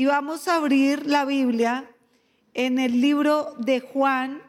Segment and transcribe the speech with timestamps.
[0.00, 1.84] y vamos a abrir la Biblia
[2.54, 4.40] en el libro de Juan.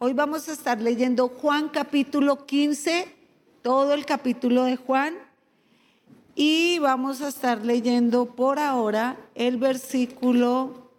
[0.00, 3.06] Hoy vamos a estar leyendo Juan capítulo 15,
[3.62, 5.14] todo el capítulo de Juan.
[6.34, 10.90] Y vamos a estar leyendo por ahora el versículo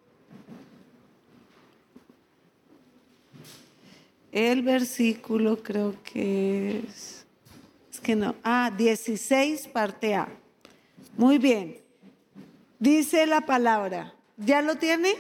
[4.31, 7.25] el versículo creo que es,
[7.91, 10.29] es que no, ah, 16 parte A.
[11.17, 11.80] Muy bien.
[12.81, 15.13] Dice la palabra, ¿ya lo tiene?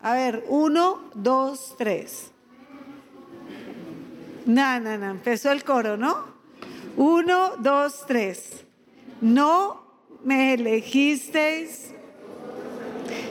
[0.00, 2.30] A ver, uno, dos, tres.
[4.46, 6.24] No, no, no, empezó el coro, ¿no?
[6.96, 8.64] Uno, dos, tres.
[9.20, 9.82] No
[10.24, 11.92] me elegisteis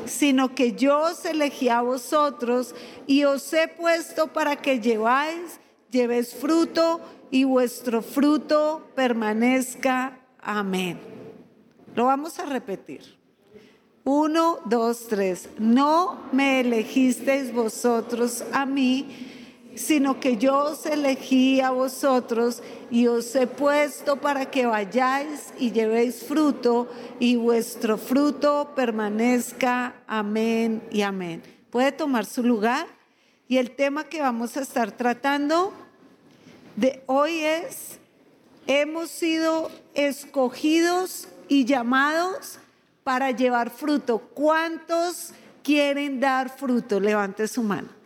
[0.06, 2.76] sino que yo os elegí a vosotros
[3.08, 10.20] y os he puesto para que lleváis, llevéis fruto y vuestro fruto permanezca.
[10.40, 11.17] Amén.
[11.98, 13.18] Lo vamos a repetir.
[14.04, 15.50] Uno, dos, tres.
[15.58, 23.36] No me elegisteis vosotros a mí, sino que yo os elegí a vosotros y os
[23.36, 26.88] he puesto para que vayáis y llevéis fruto
[27.20, 29.96] y vuestro fruto permanezca.
[30.06, 31.42] Amén y amén.
[31.72, 32.86] Puede tomar su lugar
[33.48, 35.74] y el tema que vamos a estar tratando
[36.76, 37.98] de hoy es,
[38.68, 42.60] hemos sido escogidos y llamados
[43.04, 44.20] para llevar fruto.
[44.34, 45.32] ¿Cuántos
[45.64, 47.00] quieren dar fruto?
[47.00, 47.98] Levante su mano.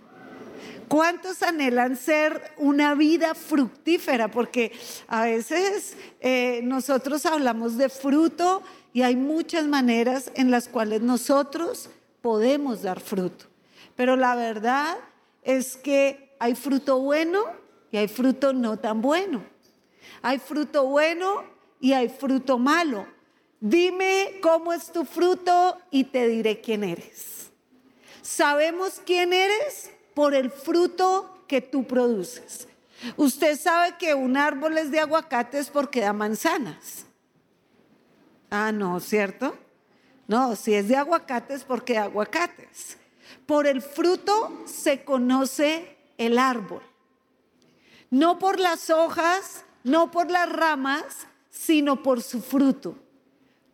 [0.88, 4.30] ¿Cuántos anhelan ser una vida fructífera?
[4.30, 4.74] Porque
[5.08, 11.90] a veces eh, nosotros hablamos de fruto y hay muchas maneras en las cuales nosotros
[12.22, 13.46] podemos dar fruto.
[13.96, 14.98] Pero la verdad
[15.44, 17.46] es que hay fruto bueno
[17.90, 19.44] y hay fruto no tan bueno.
[20.22, 21.44] Hay fruto bueno
[21.80, 23.06] y hay fruto malo.
[23.62, 27.50] Dime cómo es tu fruto y te diré quién eres.
[28.22, 29.92] ¿Sabemos quién eres?
[30.14, 32.68] por el fruto que tú produces.
[33.18, 37.06] Usted sabe que un árbol es de aguacates porque da manzanas.
[38.50, 39.58] Ah, no, ¿cierto?
[40.28, 42.98] No, si es de aguacates porque da aguacates.
[43.46, 46.84] Por el fruto se conoce el árbol.
[48.10, 51.04] No por las hojas, no por las ramas,
[51.50, 52.96] sino por su fruto.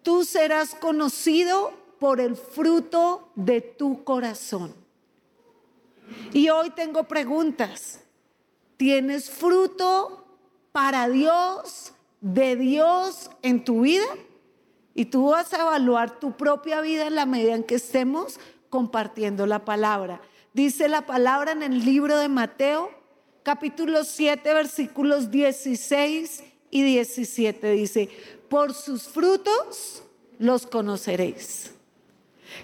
[0.07, 4.73] Tú serás conocido por el fruto de tu corazón.
[6.31, 7.99] Y hoy tengo preguntas.
[8.77, 10.23] ¿Tienes fruto
[10.71, 11.91] para Dios,
[12.21, 14.05] de Dios en tu vida?
[14.95, 18.39] Y tú vas a evaluar tu propia vida en la medida en que estemos
[18.69, 20.21] compartiendo la palabra.
[20.53, 22.91] Dice la palabra en el libro de Mateo,
[23.43, 27.71] capítulo 7, versículos 16 y 17.
[27.71, 28.09] Dice,
[28.49, 30.03] por sus frutos
[30.39, 31.71] los conoceréis.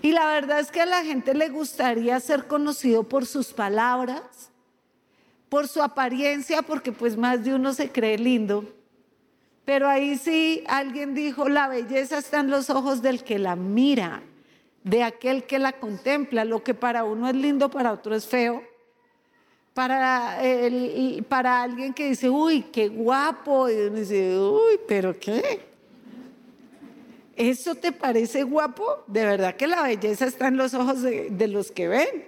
[0.02, 4.22] Y la verdad es que a la gente le gustaría ser conocido por sus palabras,
[5.50, 8.66] por su apariencia, porque pues más de uno se cree lindo.
[9.66, 14.24] Pero ahí sí alguien dijo, la belleza está en los ojos del que la mira,
[14.84, 16.44] de aquel que la contempla.
[16.44, 18.64] Lo que para uno es lindo, para otro es feo.
[19.74, 20.40] Para,
[21.30, 25.73] para alguien que dice, uy, qué guapo, y uno dice, uy, pero qué.
[27.36, 29.04] ¿Eso te parece guapo?
[29.08, 32.28] De verdad que la belleza está en los ojos de, los que ven.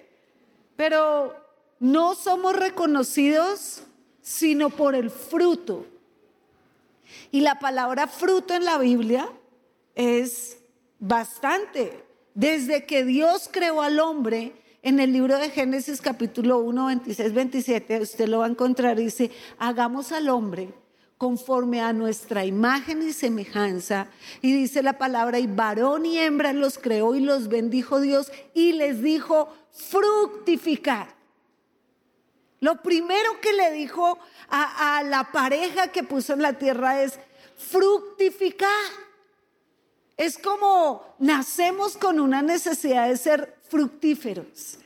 [0.76, 1.36] Pero
[1.80, 3.84] no somos reconocidos
[4.22, 5.86] sino por el fruto.
[7.32, 9.30] Y la palabra fruto en la Biblia
[9.94, 10.58] es
[11.00, 12.04] bastante.
[12.34, 18.02] Desde que Dios creó al hombre, en el libro de Génesis capítulo 1, 26, 27,
[18.02, 20.74] usted lo va a encontrar, dice, hagamos al hombre
[21.18, 24.08] conforme a nuestra imagen y semejanza.
[24.42, 28.74] Y dice la palabra, y varón y hembra los creó y los bendijo Dios y
[28.74, 31.16] les dijo, fructificar.
[32.60, 34.18] Lo primero que le dijo
[34.50, 37.20] a, la pareja que puso en la tierra es,
[37.58, 38.70] fructificar.
[40.18, 44.80] Es como nacemos con una necesidad de ser fructíferos.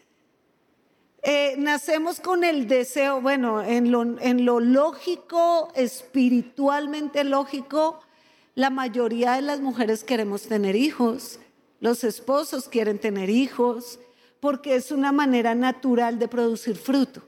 [1.21, 7.99] Eh, nacemos con el deseo, bueno, en lo, lógico, espiritualmente lógico,
[8.55, 11.39] la mayoría de las mujeres queremos tener hijos,
[11.81, 13.99] los esposos quieren tener hijos,
[14.39, 17.21] porque es una manera natural de producir fruto.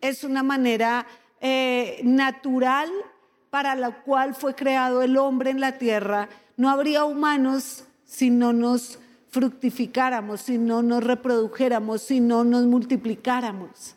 [0.00, 1.06] Es una manera
[1.40, 2.90] eh, natural
[3.50, 6.28] para la cual fue creado el hombre en la tierra.
[6.56, 8.98] No habría humanos si no nos
[9.34, 13.96] fructificáramos, si no nos reprodujéramos, si no nos multiplicáramos.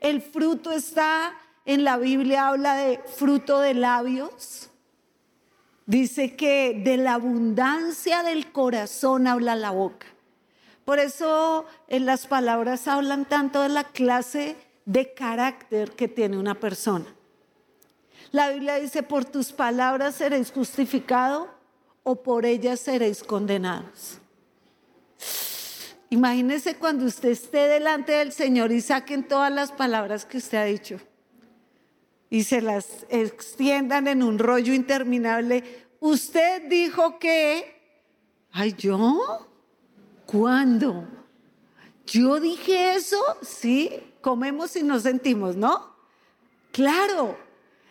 [0.00, 1.32] El fruto está
[1.64, 4.70] en la Biblia, habla de fruto de labios,
[5.90, 10.06] Dice que de la abundancia del corazón habla la boca.
[10.84, 16.54] Por eso en las palabras hablan tanto de la clase de carácter que tiene una
[16.54, 17.06] persona.
[18.30, 21.59] La Biblia dice, por tus palabras seréis justificado
[22.10, 24.18] o por ellas seréis condenados.
[26.10, 30.64] Imagínese cuando usted esté delante del Señor y saquen todas las palabras que usted ha
[30.64, 30.98] dicho
[32.28, 35.86] y se las extiendan en un rollo interminable.
[36.00, 37.80] Usted dijo que,
[38.50, 39.46] ay, yo,
[40.26, 41.06] ¿cuándo?
[42.06, 43.90] Yo dije eso, sí,
[44.20, 45.94] comemos y nos sentimos, ¿no?
[46.72, 47.36] Claro,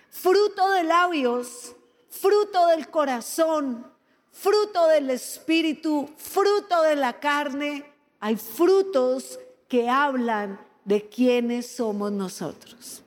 [0.10, 1.74] fruto de labios,
[2.10, 3.89] fruto del corazón,
[4.42, 7.84] fruto del espíritu, fruto de la carne.
[8.20, 13.04] Hay frutos que hablan de quiénes somos nosotros.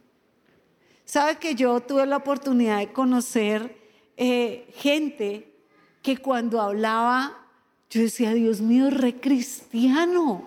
[1.04, 3.76] Sabe que yo tuve la oportunidad de conocer
[4.16, 5.54] eh, gente
[6.02, 7.46] que cuando hablaba,
[7.90, 10.42] yo decía, Dios mío, re cristiano.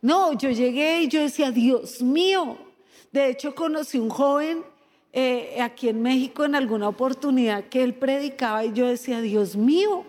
[0.00, 2.58] No, yo llegué y yo decía, Dios mío.
[3.10, 4.64] De hecho, conocí un joven
[5.12, 10.04] eh, aquí en México en alguna oportunidad que él predicaba y yo decía, Dios mío,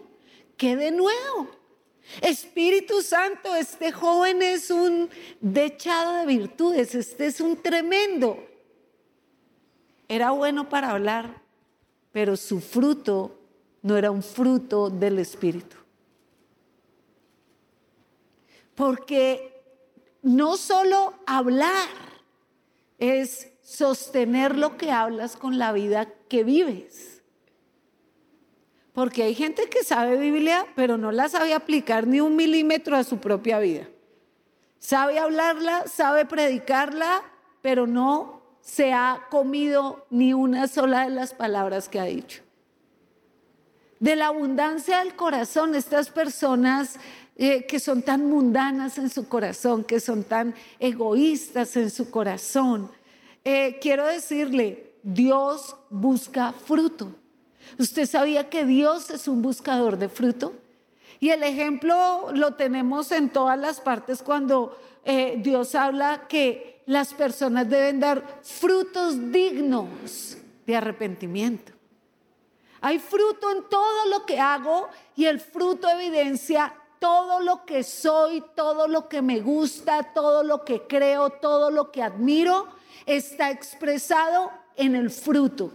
[0.57, 1.49] ¿qué de nuevo?
[2.21, 5.09] Espíritu Santo, este joven es un
[5.39, 8.43] dechado de virtudes, este es un tremendo.
[10.07, 11.41] Era bueno para hablar,
[12.11, 13.39] pero su fruto
[13.83, 15.77] no era un fruto del Espíritu.
[18.75, 19.61] Porque
[20.23, 21.87] no solo hablar
[22.97, 27.21] es sostener lo que hablas con la vida que vives.
[28.93, 33.03] Porque hay gente que sabe Biblia, pero no la sabe aplicar ni un milímetro a
[33.03, 33.87] su propia vida.
[34.79, 37.21] Sabe hablarla, sabe predicarla,
[37.61, 42.41] pero no se ha comido ni una sola de las palabras que ha dicho.
[43.99, 46.97] De la abundancia del corazón, estas personas
[47.35, 52.89] eh, que son tan mundanas en su corazón, que son tan egoístas en su corazón,
[53.43, 57.15] eh, quiero decirle, Dios busca fruto.
[57.77, 60.53] ¿Usted sabía que Dios es un buscador de fruto?
[61.19, 67.13] Y el ejemplo lo tenemos en todas las partes cuando eh, Dios habla que las
[67.13, 71.73] personas deben dar frutos dignos de arrepentimiento.
[72.81, 78.43] Hay fruto en todo lo que hago y el fruto evidencia todo lo que soy,
[78.55, 82.78] todo lo que me gusta, todo lo que creo, todo lo que admiro
[83.15, 85.73] está expresado en el fruto.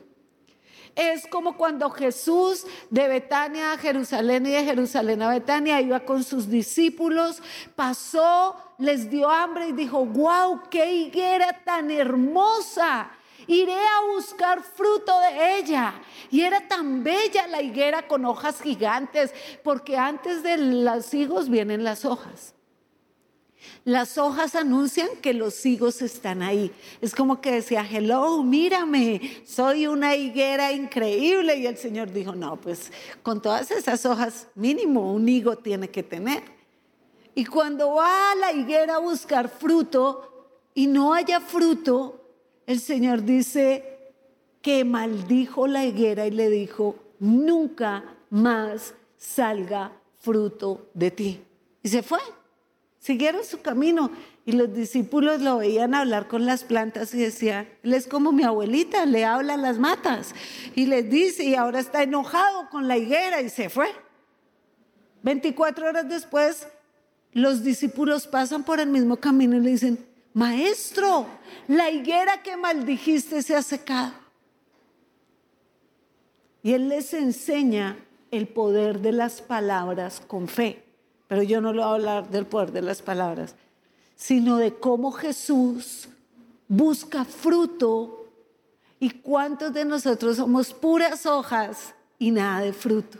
[0.95, 6.23] Es como cuando Jesús de Betania a Jerusalén y de Jerusalén a Betania iba con
[6.23, 7.43] sus discípulos,
[7.75, 13.11] pasó, les dio hambre y dijo, wow, qué higuera tan hermosa.
[13.49, 15.95] Iré a buscar fruto de ella.
[16.31, 21.83] Y era tan bella la higuera con hojas gigantes, porque antes de los higos vienen
[21.83, 22.55] las hojas.
[23.84, 26.72] Las hojas anuncian que los higos están ahí.
[27.00, 31.56] Es como que decía, hello, mírame, soy una higuera increíble.
[31.56, 32.90] Y el Señor dijo, no, pues
[33.22, 36.43] con todas esas hojas, mínimo un higo tiene que tener.
[37.34, 42.20] Y cuando va a la higuera a buscar fruto y no haya fruto,
[42.66, 44.12] el Señor dice
[44.62, 51.44] que maldijo la higuera y le dijo, nunca más salga fruto de ti.
[51.83, 52.21] Y se fue.
[53.04, 54.11] Siguieron su camino
[54.46, 58.44] y los discípulos lo veían hablar con las plantas y decía, él es como mi
[58.44, 60.34] abuelita, le habla a las matas
[60.75, 63.88] y les dice y ahora está enojado con la higuera y se fue.
[65.23, 66.66] 24 horas después,
[67.34, 71.26] los discípulos pasan por el mismo camino y le dicen, maestro,
[71.68, 74.14] la higuera que maldijiste se ha secado.
[76.62, 77.99] Y él les enseña
[78.30, 80.84] el poder de las palabras con fe
[81.35, 83.57] pero yo no lo voy a hablar del poder de las palabras,
[84.14, 86.09] sino de cómo Jesús
[86.69, 88.26] busca fruto
[89.00, 93.19] y cuántos de nosotros somos puras hojas y nada de fruto.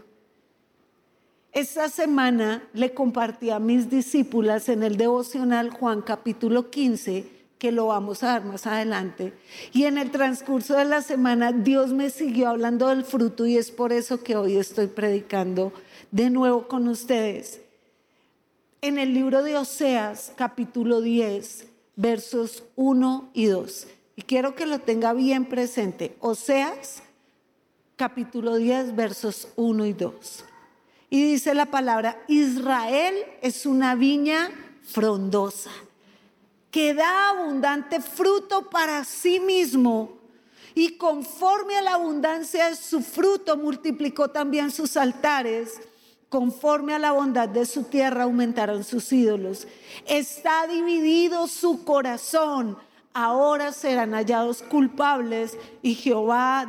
[1.51, 7.29] Esta semana le compartí a mis discípulas en el devocional Juan capítulo 15,
[7.59, 9.33] que lo vamos a dar más adelante.
[9.73, 13.73] Y en el transcurso de la semana Dios me siguió hablando del fruto y es
[13.73, 15.73] por eso que hoy estoy predicando
[16.13, 17.65] de nuevo con ustedes
[18.85, 23.87] en el libro de Oseas, capítulo 10, versos 1 y 2.
[24.15, 26.15] Y quiero que lo tenga bien presente.
[26.21, 27.03] Oseas,
[27.97, 30.45] capítulo 10, versos 1 y 2.
[31.09, 34.51] Y dice la palabra, Israel es una viña
[34.83, 35.71] frondosa,
[36.71, 40.19] que da abundante fruto para sí mismo
[40.75, 45.81] y conforme a la abundancia de su fruto multiplicó también sus altares.
[46.35, 49.69] Conforme a la bondad de su tierra aumentaron sus ídolos.
[50.05, 52.77] Está dividido su corazón.
[53.13, 56.69] Ahora serán hallados culpables y Jehová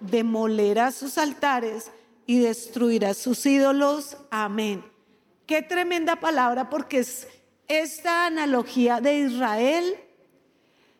[0.00, 1.90] demolerá sus altares
[2.24, 4.16] y destruirá sus ídolos.
[4.30, 4.84] Amén.
[5.44, 7.26] Qué tremenda palabra porque es
[7.66, 9.96] esta analogía de Israel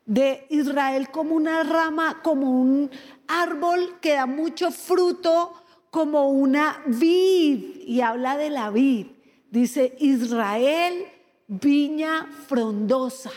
[0.05, 2.91] de Israel como una rama, como un
[3.29, 5.55] árbol que da mucho fruto,
[5.91, 9.07] como una vid, y habla de la vid.
[9.51, 11.07] Dice Israel,
[11.49, 13.33] viña frondosa.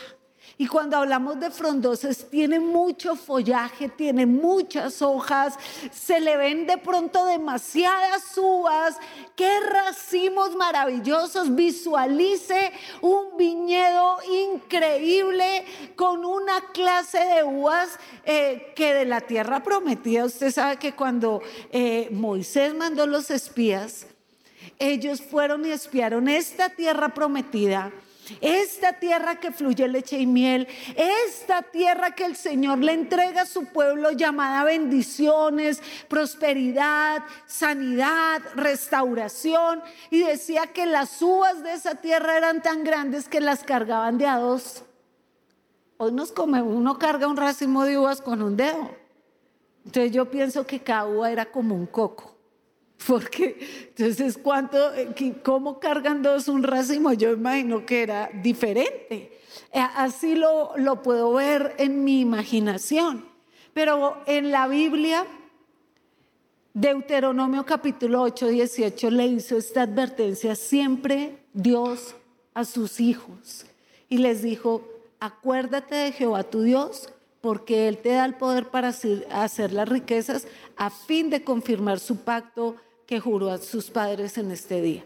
[0.56, 5.54] Y cuando hablamos de frondosas, tiene mucho follaje, tiene muchas hojas,
[5.92, 8.96] se le ven de pronto demasiadas uvas.
[9.34, 11.56] Qué racimos maravillosos.
[11.56, 14.18] Visualice un viñedo
[14.52, 15.64] increíble
[15.96, 20.24] con una clase de uvas eh, que de la tierra prometida.
[20.24, 21.42] Usted sabe que cuando
[21.72, 24.06] eh, Moisés mandó los espías,
[24.78, 27.92] ellos fueron y espiaron esta tierra prometida
[28.40, 33.46] esta tierra que fluye leche y miel, esta tierra que el Señor le entrega a
[33.46, 39.82] su pueblo llamada bendiciones, prosperidad, sanidad, restauración.
[40.10, 44.26] Y decía que las uvas de esa tierra eran tan grandes que las cargaban de
[44.26, 44.84] a dos.
[45.96, 48.90] Hoy nos come, uno carga un racimo de uvas con un dedo.
[49.84, 52.33] Entonces yo pienso que cada uva era como un coco.
[53.06, 57.12] Porque entonces, ¿cuánto, eh, ¿cómo cargan dos un racimo?
[57.12, 59.38] Yo imagino que era diferente.
[59.72, 63.26] Eh, así lo, lo puedo ver en mi imaginación.
[63.72, 65.26] Pero en la Biblia,
[66.72, 72.14] Deuteronomio capítulo 8, 18 le hizo esta advertencia siempre Dios
[72.54, 73.66] a sus hijos.
[74.08, 74.82] Y les dijo,
[75.20, 80.46] acuérdate de Jehová tu Dios, porque Él te da el poder para hacer las riquezas
[80.76, 85.04] a fin de confirmar su pacto que juró a sus padres en este día.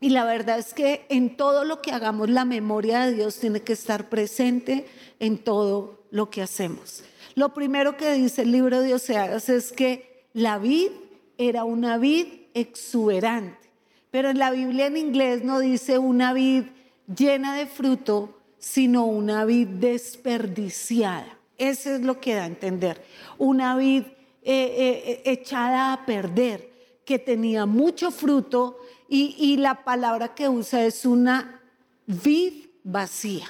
[0.00, 3.60] Y la verdad es que en todo lo que hagamos, la memoria de Dios tiene
[3.60, 4.86] que estar presente
[5.20, 7.04] en todo lo que hacemos.
[7.36, 10.90] Lo primero que dice el libro de Oseas es que la vid
[11.38, 13.70] era una vid exuberante.
[14.10, 16.64] Pero en la Biblia en inglés no dice una vid
[17.06, 21.38] llena de fruto, sino una vid desperdiciada.
[21.58, 23.04] Eso es lo que da a entender.
[23.38, 24.12] Una vid eh,
[24.42, 26.71] eh, echada a perder
[27.04, 28.78] que tenía mucho fruto
[29.08, 31.60] y, la palabra que usa es una
[32.06, 33.46] vid vacía.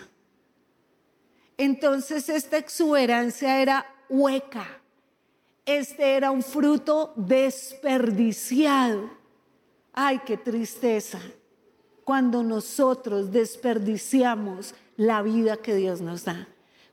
[1.56, 4.66] Entonces esta exuberancia era hueca.
[5.64, 9.10] Este era un fruto desperdiciado.
[9.92, 11.20] Ay, qué tristeza
[12.02, 16.48] cuando nosotros desperdiciamos la vida que Dios nos da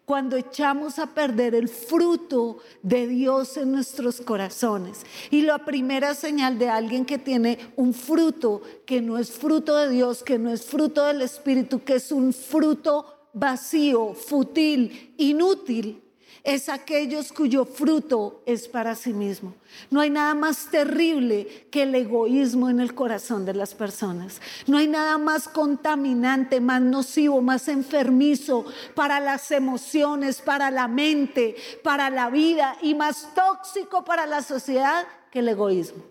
[0.09, 5.05] cuando echamos a perder el fruto de Dios en nuestros corazones.
[5.29, 9.87] Y la primera señal de alguien que tiene un fruto que no es fruto de
[9.87, 16.01] Dios, que no es fruto del Espíritu, que es un fruto vacío, fútil, inútil,
[16.49, 19.53] es aquellos cuyo fruto es para sí mismo.
[19.91, 24.41] No hay nada más terrible que el egoísmo en el corazón de las personas.
[24.65, 28.65] No hay nada más contaminante, más nocivo, más enfermizo
[28.95, 35.05] para las emociones, para la mente, para la vida y más tóxico para la sociedad
[35.29, 36.03] que el egoísmo.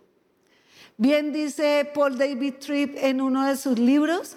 [0.96, 4.36] Bien dice Paul David Tripp en uno de sus libros,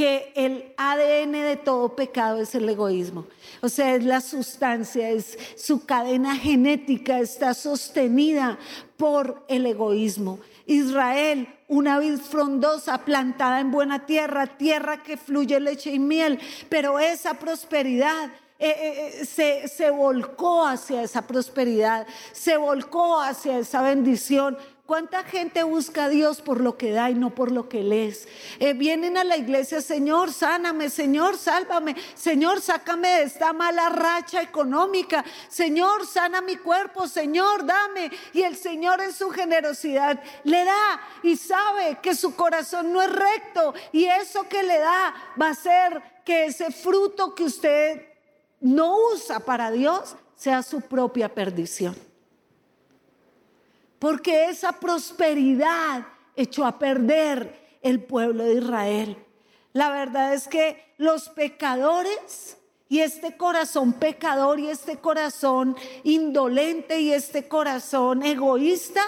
[0.00, 3.26] que el ADN de todo pecado es el egoísmo.
[3.60, 8.58] O sea, es la sustancia, es su cadena genética, está sostenida
[8.96, 10.38] por el egoísmo.
[10.64, 16.40] Israel, una vid frondosa plantada en buena tierra, tierra que fluye leche y miel,
[16.70, 23.58] pero esa prosperidad eh, eh, eh, se, se volcó hacia esa prosperidad, se volcó hacia
[23.58, 24.56] esa bendición
[24.90, 28.26] ¿Cuánta gente busca a Dios por lo que da y no por lo que lees?
[28.58, 34.42] Eh, vienen a la iglesia, Señor, sáname, Señor, sálvame, Señor, sácame de esta mala racha
[34.42, 38.10] económica, Señor, sana mi cuerpo, Señor, dame.
[38.32, 43.12] Y el Señor en su generosidad le da y sabe que su corazón no es
[43.12, 48.08] recto y eso que le da va a ser que ese fruto que usted
[48.58, 52.09] no usa para Dios sea su propia perdición
[54.00, 56.04] porque esa prosperidad
[56.34, 59.16] echó a perder el pueblo de Israel.
[59.72, 62.56] La verdad es que los pecadores
[62.88, 69.02] y este corazón pecador y este corazón indolente y este corazón egoísta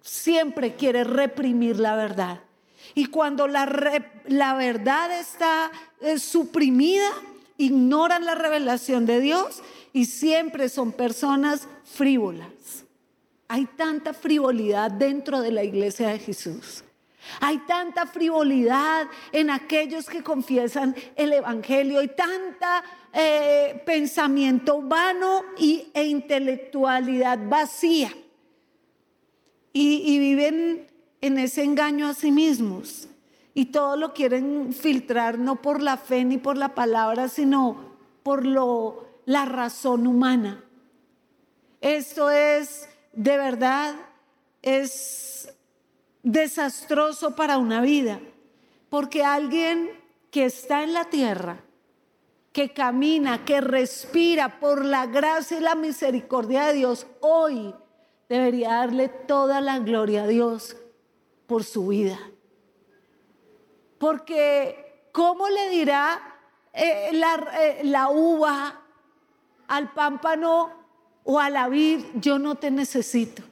[0.00, 2.40] siempre quiere reprimir la verdad.
[2.94, 3.66] Y cuando la,
[4.26, 7.10] la verdad está eh, suprimida
[7.60, 9.62] ignoran la revelación de Dios
[9.92, 12.48] y siempre son personas frívolas.
[13.52, 16.84] Hay tanta frivolidad dentro de la iglesia de Jesús.
[17.40, 25.88] Hay tanta frivolidad en aquellos que confiesan el Evangelio y tanta eh, pensamiento vano y,
[25.92, 28.12] e intelectualidad vacía.
[29.72, 30.86] Y, y viven
[31.20, 33.08] en ese engaño a sí mismos.
[33.52, 38.46] Y todo lo quieren filtrar no por la fe ni por la palabra, sino por
[38.46, 40.62] lo, la razón humana.
[41.80, 43.94] Esto es, de verdad,
[44.62, 45.52] es
[46.22, 48.20] desastroso para una vida,
[48.88, 49.90] porque alguien
[50.30, 51.64] que está en la tierra,
[52.52, 57.74] que camina, que respira por la gracia y la misericordia de Dios, hoy
[58.28, 60.76] debería darle toda la gloria a Dios
[61.46, 62.18] por su vida.
[63.98, 66.38] Porque ¿cómo le dirá
[66.72, 68.80] eh, la, eh, la uva
[69.68, 70.79] al pámpano
[71.32, 73.44] o a la vid, yo no te necesito?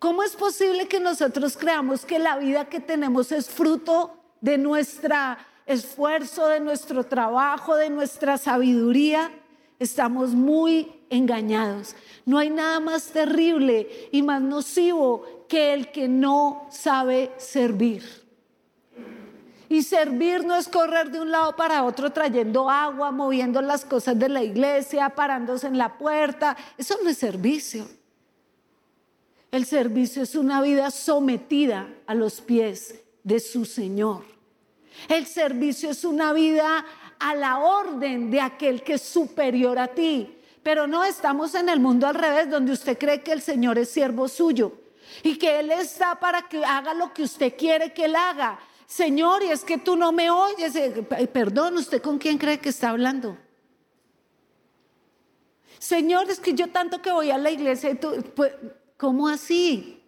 [0.00, 5.14] ¿Cómo es posible que nosotros creamos que la vida que tenemos es fruto de nuestro
[5.66, 9.30] esfuerzo, de nuestro trabajo, de nuestra sabiduría?
[9.78, 11.94] Estamos muy engañados.
[12.26, 18.21] No hay nada más terrible y más nocivo que el que no sabe servir.
[19.72, 24.18] Y servir no es correr de un lado para otro trayendo agua, moviendo las cosas
[24.18, 26.54] de la iglesia, parándose en la puerta.
[26.76, 27.88] Eso no es servicio.
[29.50, 34.26] El servicio es una vida sometida a los pies de su Señor.
[35.08, 36.84] El servicio es una vida
[37.18, 40.36] a la orden de aquel que es superior a ti.
[40.62, 43.88] Pero no estamos en el mundo al revés, donde usted cree que el Señor es
[43.88, 44.74] siervo suyo
[45.22, 48.58] y que Él está para que haga lo que usted quiere que Él haga.
[48.92, 50.76] Señor, y es que tú no me oyes.
[50.76, 53.38] Eh, perdón, ¿usted con quién cree que está hablando?
[55.78, 58.52] Señor, es que yo tanto que voy a la iglesia y tú, pues,
[58.98, 60.00] ¿Cómo así?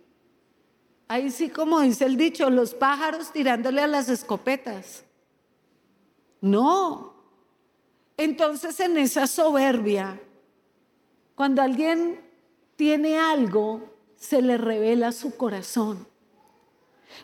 [1.09, 5.03] Ahí sí, como dice el dicho, los pájaros tirándole a las escopetas.
[6.43, 7.15] No.
[8.19, 10.21] Entonces en esa soberbia,
[11.35, 12.21] cuando alguien
[12.77, 16.07] tiene algo, se le revela su corazón.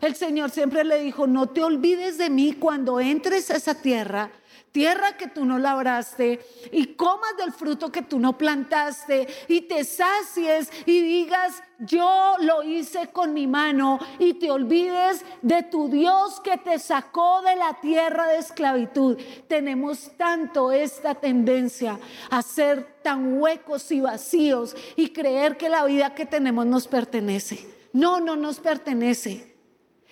[0.00, 4.30] El Señor siempre le dijo, no te olvides de mí cuando entres a esa tierra
[4.72, 6.40] tierra que tú no labraste
[6.72, 12.62] y comas del fruto que tú no plantaste y te sacies y digas, yo lo
[12.62, 17.78] hice con mi mano y te olvides de tu Dios que te sacó de la
[17.80, 19.18] tierra de esclavitud.
[19.48, 21.98] Tenemos tanto esta tendencia
[22.30, 27.66] a ser tan huecos y vacíos y creer que la vida que tenemos nos pertenece.
[27.92, 29.49] No, no nos pertenece.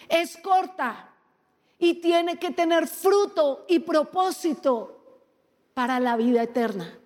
[0.08, 1.08] Es corta,
[1.78, 4.96] y tiene que tener fruto y propósito
[5.74, 6.98] para la vida eterna.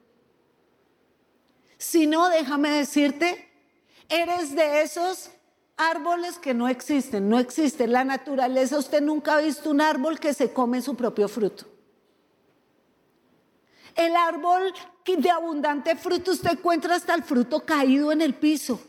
[1.77, 3.51] Si no, déjame decirte,
[4.09, 5.31] eres de esos
[5.77, 7.87] árboles que no existen, no existe.
[7.87, 11.67] La naturaleza, usted nunca ha visto un árbol que se come su propio fruto.
[13.95, 14.73] El árbol
[15.05, 18.81] de abundante fruto, usted encuentra hasta el fruto caído en el piso.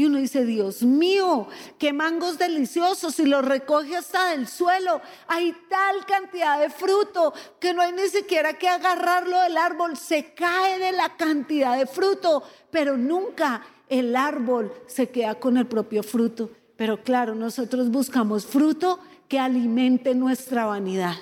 [0.00, 3.20] Y uno dice, Dios mío, qué mangos deliciosos.
[3.20, 5.02] Y los recoge hasta del suelo.
[5.26, 9.98] Hay tal cantidad de fruto que no hay ni siquiera que agarrarlo del árbol.
[9.98, 12.42] Se cae de la cantidad de fruto.
[12.70, 16.50] Pero nunca el árbol se queda con el propio fruto.
[16.78, 21.16] Pero claro, nosotros buscamos fruto que alimente nuestra vanidad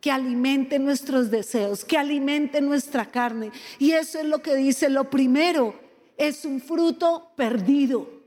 [0.00, 3.52] que alimente nuestros deseos, que alimente nuestra carne.
[3.78, 5.74] Y eso es lo que dice lo primero
[6.20, 8.19] es un fruto perdido,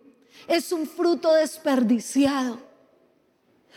[0.48, 2.58] es un fruto desperdiciado.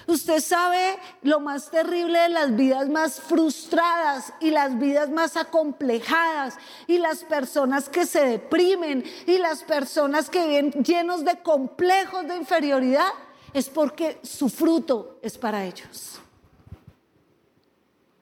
[0.06, 6.56] Usted sabe lo más terrible de las vidas más frustradas y las vidas más acomplejadas
[6.86, 12.36] y las personas que se deprimen y las personas que viven llenos de complejos de
[12.36, 13.08] inferioridad
[13.52, 16.20] es porque su fruto es para ellos.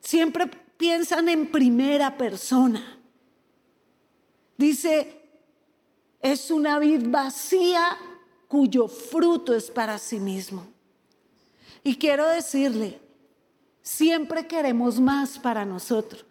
[0.00, 2.98] Siempre piensan en primera persona.
[4.56, 5.20] Dice,
[6.20, 7.98] es una vid vacía
[8.48, 10.66] cuyo fruto es para sí mismo.
[11.82, 13.00] Y quiero decirle,
[13.82, 16.24] siempre queremos más para nosotros.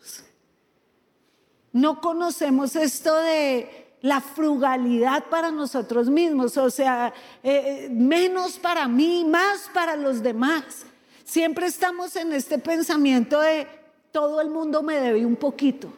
[1.71, 9.23] No conocemos esto de la frugalidad para nosotros mismos, o sea, eh, menos para mí,
[9.25, 10.85] más para los demás.
[11.23, 13.65] Siempre estamos en este pensamiento de
[14.11, 15.91] todo el mundo me debe un poquito.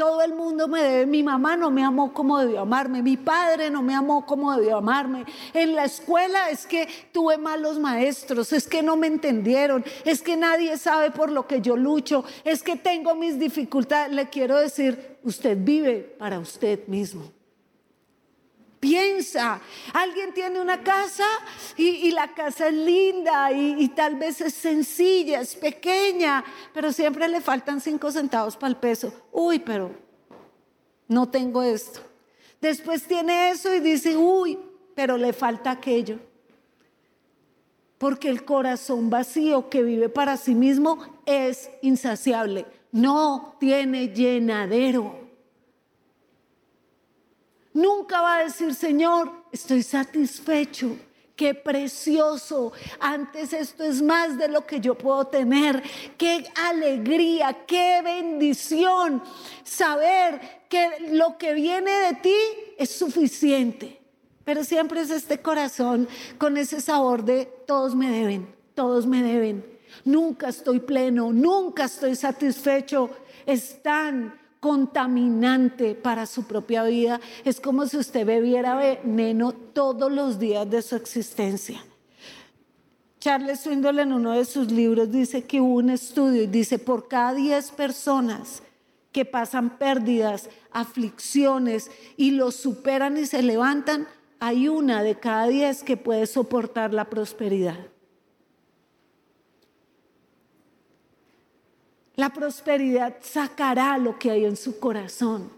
[0.00, 3.68] Todo el mundo me debe, mi mamá no me amó como debió amarme, mi padre
[3.68, 5.26] no me amó como debió amarme.
[5.52, 10.38] En la escuela es que tuve malos maestros, es que no me entendieron, es que
[10.38, 14.14] nadie sabe por lo que yo lucho, es que tengo mis dificultades.
[14.14, 17.30] Le quiero decir, usted vive para usted mismo.
[18.80, 19.60] Piensa,
[19.92, 21.26] alguien tiene una casa
[21.76, 27.28] y, la casa es linda y, y, tal vez es sencilla, es pequeña, pero siempre
[27.28, 29.12] le faltan cinco centavos para el peso.
[29.32, 29.90] Uy, pero
[31.08, 32.00] no tengo esto.
[32.60, 34.58] Después tiene eso y dice, uy,
[34.94, 36.18] pero le falta aquello.
[37.98, 45.19] Porque el corazón vacío que vive para sí mismo es insaciable, no tiene llenadero.
[47.72, 50.96] Nunca va a decir, Señor, estoy satisfecho.
[51.36, 52.72] Qué precioso.
[52.98, 55.82] Antes esto es más de lo que yo puedo tener.
[56.18, 59.22] Qué alegría, qué bendición
[59.64, 62.36] saber que lo que viene de ti
[62.76, 64.00] es suficiente.
[64.44, 69.64] Pero siempre es este corazón con ese sabor de todos me deben, todos me deben.
[70.04, 73.10] Nunca estoy pleno, nunca estoy satisfecho.
[73.46, 77.20] Están contaminante para su propia vida.
[77.44, 81.82] Es como si usted bebiera veneno todos los días de su existencia.
[83.18, 87.08] Charles Swindoll en uno de sus libros dice que hubo un estudio y dice, por
[87.08, 88.62] cada 10 personas
[89.12, 94.06] que pasan pérdidas, aflicciones y los superan y se levantan,
[94.38, 97.89] hay una de cada 10 que puede soportar la prosperidad.
[102.20, 105.50] La prosperidad sacará lo que hay en su corazón.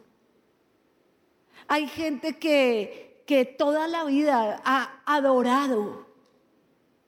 [1.66, 6.07] Hay gente que, que toda la vida ha adorado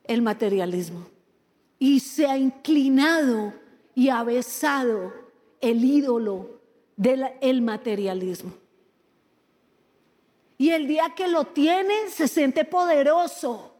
[0.02, 1.06] el materialismo
[1.78, 3.52] y se ha inclinado
[3.94, 5.12] y ha besado
[5.60, 6.60] el ídolo
[6.96, 8.54] del materialismo.
[10.58, 13.73] Y el día que lo tiene se siente poderoso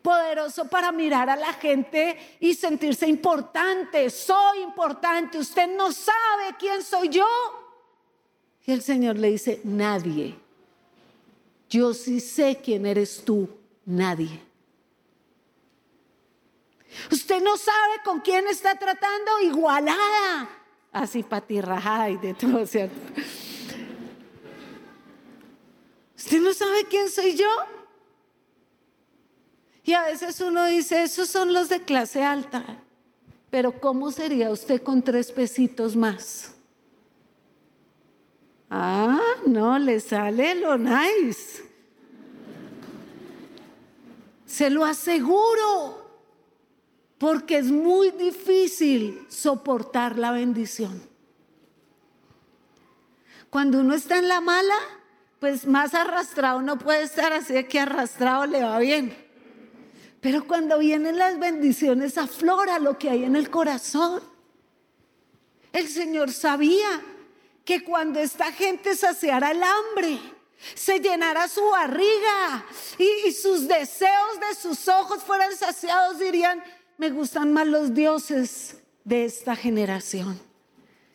[0.00, 4.08] poderoso para mirar a la gente y sentirse importante.
[4.10, 7.26] Soy importante, usted no sabe quién soy yo.
[8.64, 10.38] Y el Señor le dice, nadie.
[11.68, 13.48] Yo sí sé quién eres tú,
[13.84, 14.40] nadie.
[17.10, 20.48] Usted no sabe con quién está tratando, igualada.
[20.92, 22.94] Así patirrajada y de todo, ¿cierto?
[26.16, 27.48] ¿Usted no sabe quién soy yo?
[29.84, 32.64] Y a veces uno dice, esos son los de clase alta,
[33.50, 36.52] pero ¿cómo sería usted con tres pesitos más?
[38.70, 41.62] Ah, no, le sale lo nice.
[44.46, 46.10] Se lo aseguro,
[47.18, 51.02] porque es muy difícil soportar la bendición.
[53.50, 54.76] Cuando uno está en la mala,
[55.38, 59.21] pues más arrastrado no puede estar, así que arrastrado le va bien.
[60.22, 64.22] Pero cuando vienen las bendiciones aflora lo que hay en el corazón.
[65.72, 67.02] El Señor sabía
[67.64, 70.20] que cuando esta gente saciara el hambre,
[70.76, 72.64] se llenara su barriga
[72.98, 76.62] y, sus deseos de sus ojos fueran saciados, dirían,
[76.98, 80.38] me gustan más los dioses de esta generación.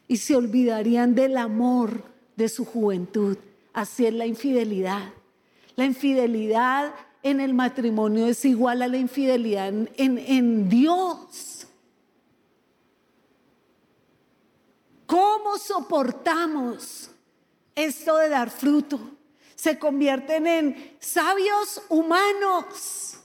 [0.10, 2.04] Y se olvidarían del amor
[2.36, 3.38] de su juventud.
[3.72, 5.14] Así es la infidelidad.
[5.78, 11.68] La infidelidad en el matrimonio es igual a la infidelidad en, Dios.
[15.06, 17.10] ¿Cómo soportamos
[17.76, 19.00] esto de dar fruto?
[19.56, 23.18] Se convierten en sabios humanos,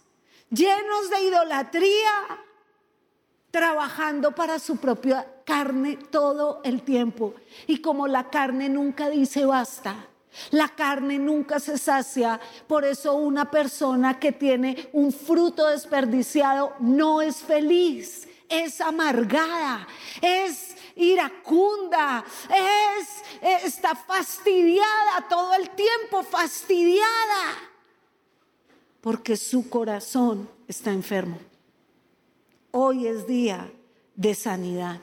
[0.50, 2.40] llenos de idolatría,
[3.50, 7.34] trabajando para su propia carne todo el tiempo.
[7.66, 10.08] Y como la carne nunca dice basta,
[10.50, 17.20] la carne nunca se sacia, por eso una persona que tiene un fruto desperdiciado no
[17.20, 19.86] es feliz, es amargada,
[20.20, 27.70] es iracunda, es está fastidiada todo el tiempo, fastidiada,
[29.00, 31.38] porque su corazón está enfermo.
[32.70, 33.70] Hoy es día
[34.14, 35.00] de sanidad.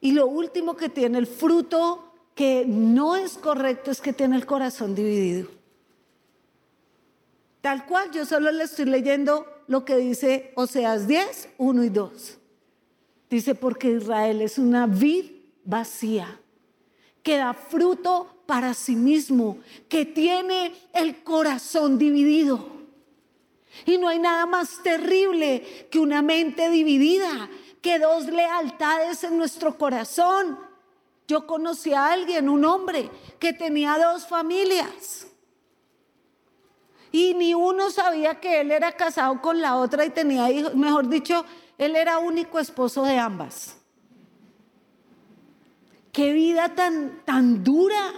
[0.00, 4.46] Y lo último que tiene el fruto que no es correcto es que tiene el
[4.46, 5.48] corazón dividido.
[7.60, 12.38] Tal cual, yo solo le estoy leyendo lo que dice Oseas 10, 1 y 2.
[13.30, 15.26] Dice, porque Israel es una vid
[15.64, 16.40] vacía,
[17.22, 22.66] que da fruto para sí mismo, que tiene el corazón dividido.
[23.86, 27.48] Y no hay nada más terrible que una mente dividida,
[27.80, 30.58] que dos lealtades en nuestro corazón
[31.32, 35.26] Yo conocí a alguien, un hombre, que tenía dos familias.
[37.10, 40.74] Y ni uno sabía que él era casado con la otra y tenía hijos.
[40.74, 41.42] Mejor dicho,
[41.78, 43.78] él era único esposo de ambas.
[46.12, 48.12] Qué vida tan, tan dura.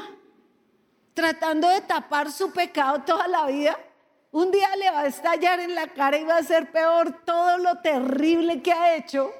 [1.14, 3.78] Tratando de tapar su pecado toda la vida.
[4.32, 7.58] Un día le va a estallar en la cara y va a ser peor todo
[7.58, 9.30] lo terrible que ha hecho.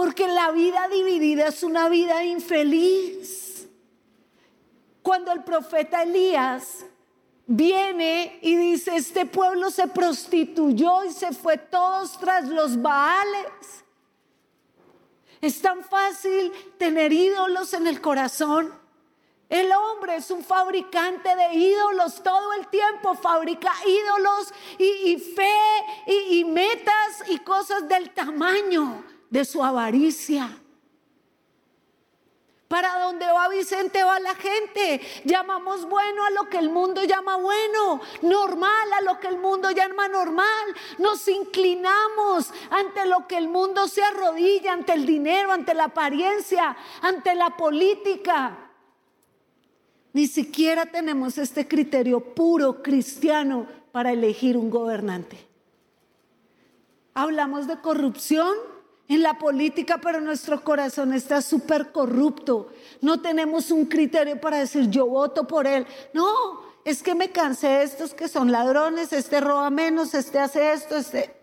[0.00, 3.68] Porque la vida dividida es una vida infeliz.
[5.02, 6.86] Cuando el profeta Elías
[7.46, 13.84] viene y dice, este pueblo se prostituyó y se fue todos tras los Baales.
[15.42, 18.72] Es tan fácil tener ídolos en el corazón.
[19.50, 26.42] El hombre es un fabricante de ídolos todo el tiempo, fabrica ídolos y, fe y
[26.46, 30.56] metas y cosas del tamaño de su avaricia.
[32.68, 35.00] Para donde va Vicente va la gente.
[35.24, 39.72] Llamamos bueno a lo que el mundo llama bueno, normal a lo que el mundo
[39.72, 40.66] llama normal.
[40.98, 46.76] Nos inclinamos ante lo que el mundo se arrodilla, ante el dinero, ante la apariencia,
[47.02, 48.70] ante la política.
[50.12, 55.44] Ni siquiera tenemos este criterio puro cristiano para elegir un gobernante.
[57.14, 58.69] Hablamos de corrupción
[59.10, 62.68] en la política, pero nuestro corazón está súper corrupto.
[63.00, 65.84] No tenemos un criterio para decir yo voto por él.
[66.14, 70.72] No, es que me cansé de estos que son ladrones, este roba menos, este hace
[70.72, 71.34] esto, este...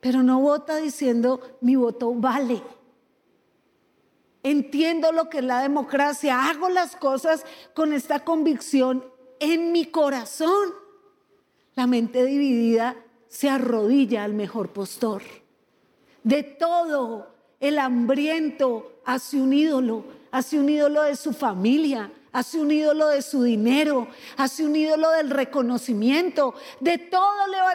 [0.00, 2.62] Pero no vota diciendo mi voto vale.
[4.42, 9.06] Entiendo lo que es la democracia, hago las cosas con esta convicción
[9.40, 10.74] en mi corazón.
[11.74, 12.94] La mente dividida
[13.26, 15.22] se arrodilla al mejor postor
[16.26, 17.28] de todo
[17.60, 23.22] el hambriento hace un ídolo, hace un ídolo de su familia, hace un ídolo de
[23.22, 27.22] su dinero, hace un ídolo del reconocimiento, de todo,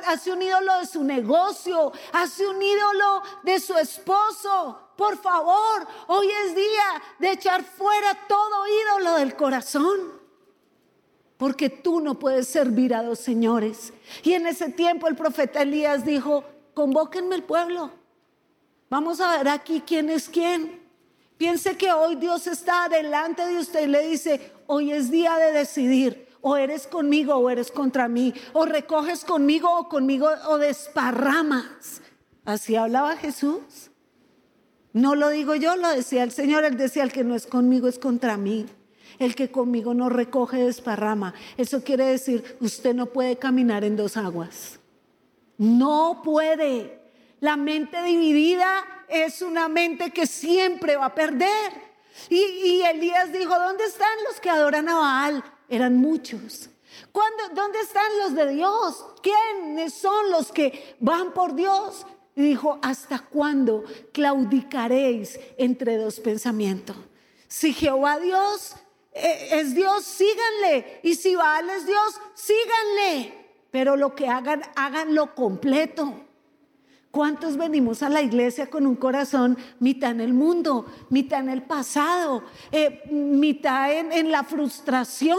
[0.05, 4.79] hace un ídolo de su negocio, hace un ídolo de su esposo.
[4.97, 9.97] Por favor, hoy es día de echar fuera todo ídolo del corazón.
[11.37, 13.93] Porque tú no puedes servir a dos señores.
[14.23, 18.00] Y en ese tiempo el profeta Elías dijo, convóquenme el pueblo.
[18.91, 20.81] Vamos a ver aquí quién es quién.
[21.37, 25.53] Piense que hoy Dios está delante de usted y le dice, hoy es día de
[25.53, 26.27] decidir.
[26.41, 28.33] O eres conmigo o eres contra mí.
[28.51, 32.01] O recoges conmigo o conmigo o desparramas.
[32.43, 33.91] Así hablaba Jesús.
[34.91, 36.65] No lo digo yo, lo decía el Señor.
[36.65, 38.65] Él decía, el que no es conmigo es contra mí.
[39.19, 41.33] El que conmigo no recoge desparrama.
[41.55, 44.81] Eso quiere decir, usted no puede caminar en dos aguas.
[45.57, 47.00] No puede.
[47.41, 51.91] La mente dividida es una mente que siempre va a perder.
[52.29, 55.43] Y, Elías dijo, ¿dónde están los que adoran a Baal?
[55.67, 56.69] Eran muchos.
[57.53, 59.05] ¿Dónde están los de Dios?
[59.23, 62.05] ¿Quiénes son los que van por Dios?
[62.35, 66.95] Y dijo, ¿hasta cuándo claudicaréis entre dos pensamientos?
[67.47, 68.75] Si Jehová Dios
[69.13, 70.99] eh, es Dios, síganle.
[71.01, 73.33] Y si Baal es Dios, síganle.
[73.71, 76.27] Pero lo que hagan, háganlo completo.
[77.11, 81.61] ¿Cuántos venimos a la iglesia con un corazón mitad en el mundo, mitad en el
[81.61, 85.37] pasado, eh, mitad en, en la frustración?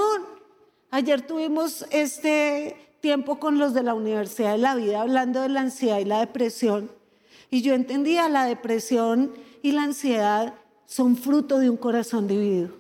[0.91, 5.63] Ayer tuvimos este tiempo con los de la Universidad de la Vida hablando de la
[5.63, 6.91] ansiedad y la depresión.
[7.51, 9.33] Y yo entendía la depresión
[9.63, 10.55] y la ansiedad
[10.85, 12.71] son fruto de un corazón dividido.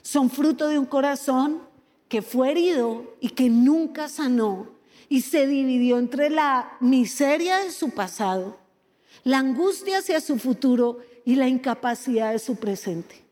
[0.00, 1.60] Son fruto de un corazón
[2.08, 4.73] que fue herido y que nunca sanó
[5.14, 8.58] y se dividió entre la miseria de su pasado,
[9.22, 13.22] la angustia hacia su futuro y la incapacidad de su presente.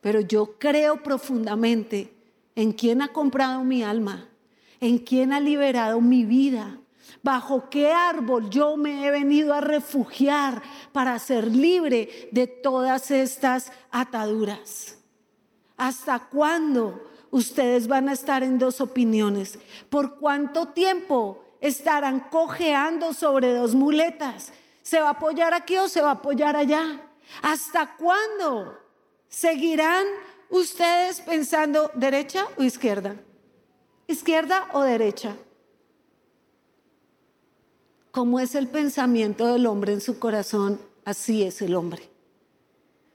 [0.00, 2.14] Pero yo creo profundamente
[2.54, 4.28] en quien ha comprado mi alma,
[4.78, 6.78] en quien ha liberado mi vida,
[7.20, 13.72] bajo qué árbol yo me he venido a refugiar para ser libre de todas estas
[13.90, 14.98] ataduras.
[15.76, 19.58] ¿Hasta cuándo ustedes van a estar en dos opiniones.
[19.88, 24.52] ¿Por cuánto tiempo estarán cojeando sobre dos muletas?
[24.82, 27.00] ¿Se va a apoyar aquí o se va a apoyar allá?
[27.42, 28.78] ¿Hasta cuándo
[29.28, 30.04] seguirán
[30.50, 33.16] ustedes pensando derecha o izquierda?
[34.06, 35.34] ¿Izquierda o derecha?
[38.10, 42.10] Como es el pensamiento del hombre en su corazón, así es el hombre.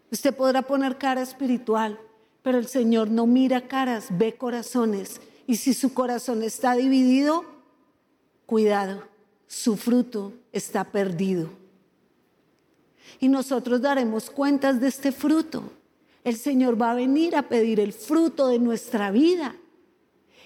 [0.10, 2.00] Usted podrá poner cara espiritual,
[2.42, 5.20] pero el Señor no mira caras, ve corazones.
[5.46, 7.46] Y si su corazón está dividido,
[8.46, 9.04] cuidado,
[9.48, 11.50] su fruto está perdido.
[13.20, 15.64] Y nosotros daremos cuentas de este fruto.
[16.24, 19.56] El Señor va a venir a pedir el fruto de nuestra vida.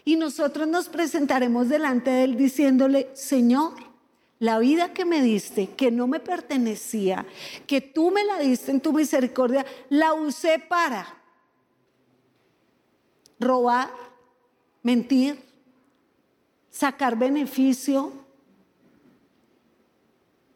[0.06, 3.73] Y nosotros nos presentaremos delante de Él diciéndole, Señor,
[4.39, 7.25] la vida que me diste, que no me pertenecía,
[7.67, 11.20] que tú me la diste en tu misericordia, la usé para
[13.41, 13.89] robar,
[14.84, 15.43] mentir,
[16.69, 18.13] sacar beneficio,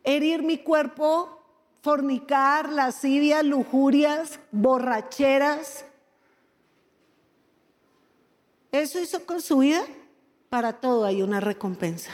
[0.04, 1.42] herir mi cuerpo,
[1.82, 5.86] fornicar, lascivias, lujurias, borracheras.
[8.72, 9.82] Eso hizo con su vida.
[10.50, 12.12] Para todo hay una recompensa.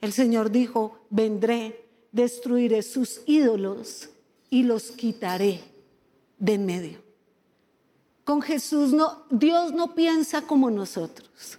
[0.00, 4.10] El Señor dijo, vendré, destruiré sus ídolos
[4.50, 5.62] y los quitaré
[6.38, 7.09] de en medio.
[8.24, 8.94] Con Jesús
[9.30, 11.58] Dios no piensa como nosotros.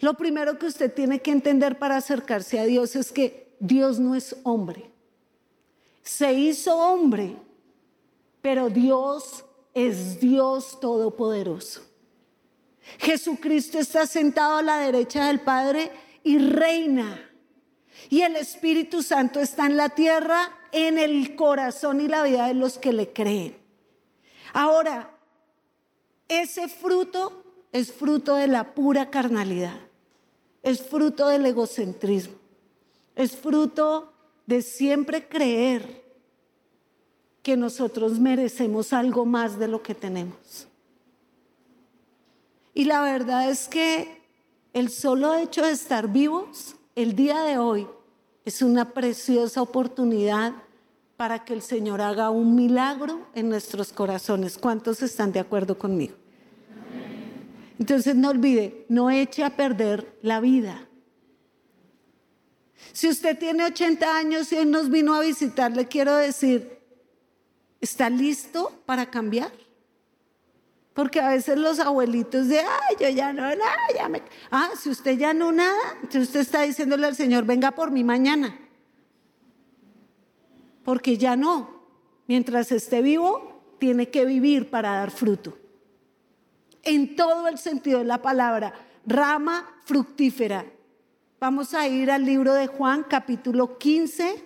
[0.00, 4.14] Lo primero que usted tiene que entender para acercarse a Dios es que Dios no
[4.14, 4.90] es hombre.
[6.02, 7.36] Se hizo hombre,
[8.42, 11.82] pero Dios es Dios todopoderoso.
[12.98, 15.90] Jesucristo está sentado a la derecha del Padre
[16.22, 17.22] y reina.
[18.08, 22.54] Y el Espíritu Santo está en la tierra, en el corazón y la vida de
[22.54, 23.56] los que le creen.
[24.52, 25.15] Ahora,
[26.28, 29.78] ese fruto es fruto de la pura carnalidad,
[30.62, 32.36] es fruto del egocentrismo,
[33.14, 34.12] es fruto
[34.46, 36.04] de siempre creer
[37.42, 40.66] que nosotros merecemos algo más de lo que tenemos.
[42.74, 44.22] Y la verdad es que
[44.72, 47.86] el solo hecho de estar vivos el día de hoy
[48.44, 50.52] es una preciosa oportunidad
[51.16, 54.58] para que el Señor haga un milagro en nuestros corazones.
[54.58, 56.14] ¿Cuántos están de acuerdo conmigo?
[57.78, 60.88] Entonces no olvide, no eche a perder la vida.
[62.92, 66.78] Si usted tiene 80 años y hoy nos vino a visitar, le quiero decir,
[67.80, 69.52] ¿está listo para cambiar?
[70.94, 74.22] Porque a veces los abuelitos de, ay, yo ya no, nada, ya me...
[74.50, 78.02] Ah, si usted ya no nada, entonces usted está diciéndole al Señor, venga por mí
[78.02, 78.58] mañana
[80.86, 81.68] porque ya no.
[82.28, 85.58] Mientras esté vivo, tiene que vivir para dar fruto.
[86.84, 88.72] En todo el sentido de la palabra,
[89.04, 90.64] rama fructífera.
[91.40, 94.44] Vamos a ir al libro de Juan, capítulo 15,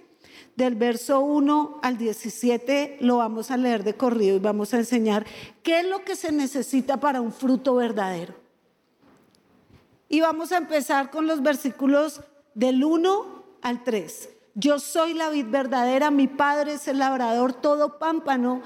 [0.57, 5.26] del verso 1 al 17, lo vamos a leer de corrido y vamos a enseñar
[5.62, 8.35] qué es lo que se necesita para un fruto verdadero.
[10.09, 12.22] Y vamos a empezar con los versículos
[12.55, 14.39] del 1 al 3.
[14.54, 18.62] Yo soy la vid verdadera, mi padre es el labrador, todo pámpano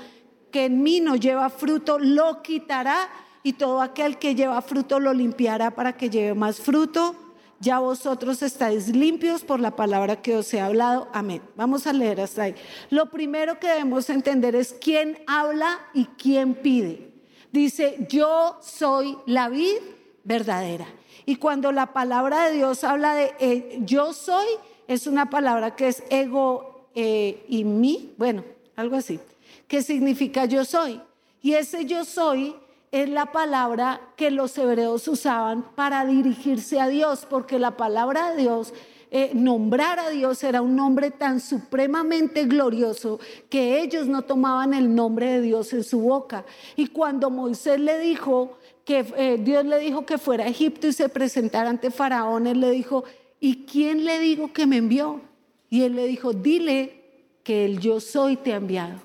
[0.50, 3.08] que en mí no lleva fruto lo quitará
[3.42, 7.16] y todo aquel que lleva fruto lo limpiará para que lleve más fruto.
[7.60, 11.08] Ya vosotros estáis limpios por la palabra que os he hablado.
[11.12, 11.42] Amén.
[11.56, 12.54] Vamos a leer hasta ahí.
[12.90, 17.12] Lo primero que debemos entender es quién habla y quién pide.
[17.52, 19.78] Dice, yo soy la vid
[20.24, 20.86] verdadera.
[21.26, 24.46] Y cuando la palabra de Dios habla de eh, yo soy,
[24.88, 28.44] es una palabra que es ego eh, y mí, bueno,
[28.76, 29.18] algo así,
[29.66, 31.00] que significa yo soy.
[31.42, 32.56] Y ese yo soy
[32.90, 38.42] es la palabra que los hebreos usaban para dirigirse a Dios, porque la palabra de
[38.42, 38.72] Dios,
[39.10, 44.94] eh, nombrar a Dios era un nombre tan supremamente glorioso que ellos no tomaban el
[44.94, 46.44] nombre de Dios en su boca.
[46.76, 50.92] Y cuando Moisés le dijo que eh, Dios le dijo que fuera a Egipto y
[50.92, 53.04] se presentara ante Faraón, él le dijo,
[53.44, 55.20] ¿y quién le digo que me envió?
[55.68, 57.02] Y él le dijo, dile
[57.42, 59.02] que el yo soy te ha enviado.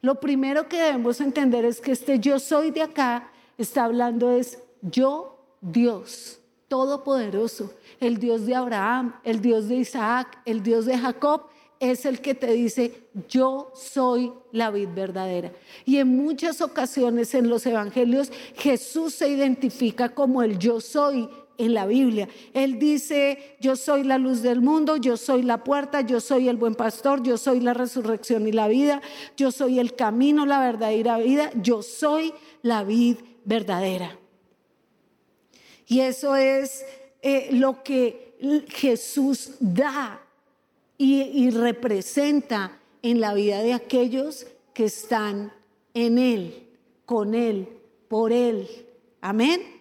[0.00, 4.60] Lo primero que debemos entender es que este yo soy de acá está hablando es
[4.80, 11.48] yo, Dios, todopoderoso, el Dios de Abraham, el Dios de Isaac, el Dios de Jacob,
[11.80, 15.50] es el que te dice, yo soy la vid verdadera.
[15.84, 21.28] Y en muchas ocasiones en los evangelios Jesús se identifica como el yo soy
[21.58, 22.28] en la Biblia.
[22.52, 26.56] Él dice, yo soy la luz del mundo, yo soy la puerta, yo soy el
[26.56, 29.00] buen pastor, yo soy la resurrección y la vida,
[29.36, 34.18] yo soy el camino, la verdad y la vida, yo soy la vid verdadera.
[35.86, 36.84] Y eso es
[37.22, 38.36] eh, lo que
[38.68, 40.20] Jesús da
[40.96, 45.52] y representa en la vida de aquellos que están
[45.92, 46.68] en Él,
[47.04, 47.68] con Él,
[48.08, 48.68] por Él.
[49.20, 49.73] Amén.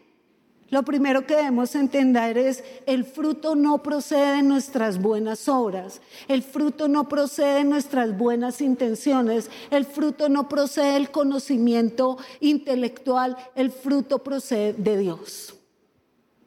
[0.74, 6.41] Lo primero que debemos entender es el fruto no procede de nuestras buenas obras, el
[6.41, 13.69] fruto no procede de nuestras buenas intenciones, el fruto no procede del conocimiento intelectual, el
[13.69, 15.53] fruto procede de Dios.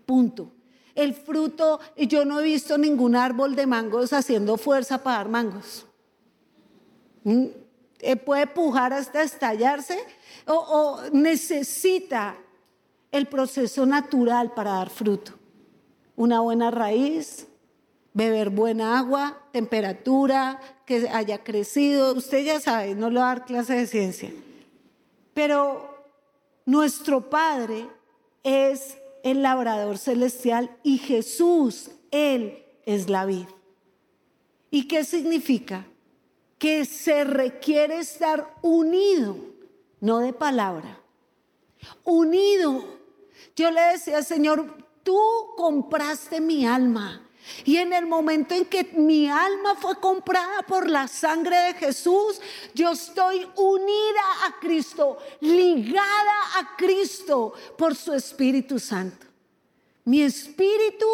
[0.05, 0.51] Punto.
[0.97, 5.29] el fruto, y yo no he visto ningún árbol de mangos haciendo fuerza para dar
[5.29, 5.87] mangos.
[7.23, 7.45] ¿Mm?
[8.01, 9.97] Eh, puede pujar hasta estallarse
[10.47, 12.37] o, o necesita
[13.17, 15.33] el proceso natural para dar fruto.
[16.17, 17.47] Una buena raíz,
[18.15, 22.15] beber buena agua, temperatura, que haya crecido.
[22.15, 24.33] Usted ya sabe, no le va a dar clase de ciencia.
[25.35, 25.97] Pero
[26.65, 27.87] nuestro Padre
[28.43, 33.47] es el labrador celestial y Jesús, Él es la vid.
[34.71, 35.87] ¿Y qué significa?
[36.59, 39.37] Que se requiere estar unido,
[40.01, 41.01] no de palabra,
[42.05, 42.97] unido.
[43.55, 45.19] Yo le decía, Señor, tú
[45.57, 47.23] compraste mi alma.
[47.65, 52.41] Y en el momento en que mi alma fue comprada por la sangre de Jesús,
[52.75, 59.27] yo estoy unida a Cristo, ligada a Cristo por su Espíritu Santo.
[60.05, 61.07] Mi espíritu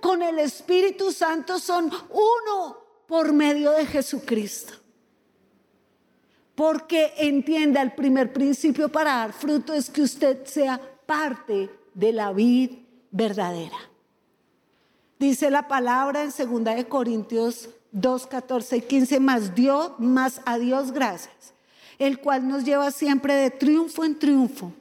[0.00, 4.74] con el Espíritu Santo son uno por medio de Jesucristo.
[6.54, 10.80] Porque entienda, el primer principio para dar fruto es que usted sea
[11.10, 12.70] parte de la vid
[13.10, 13.76] verdadera.
[15.18, 20.56] Dice la palabra en 2 de Corintios 2, 14 y 15, más Dios, más a
[20.56, 21.52] Dios gracias,
[21.98, 24.72] el cual nos lleva siempre de triunfo en triunfo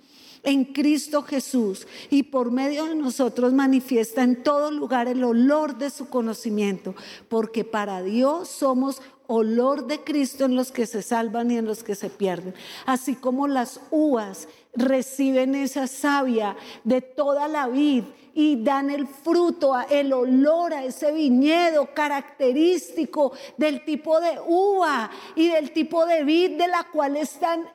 [0.44, 5.90] en Cristo Jesús y por medio de nosotros manifiesta en todo lugar el olor de
[5.90, 6.94] su conocimiento,
[7.28, 11.84] porque para Dios somos olor de Cristo en los que se salvan y en los
[11.84, 12.56] que se pierden.
[12.86, 19.76] Así como las uvas reciben esa savia de toda la vid y dan el fruto,
[19.90, 26.58] el olor a ese viñedo característico del tipo de uva y del tipo de vid
[26.58, 27.70] de la cual están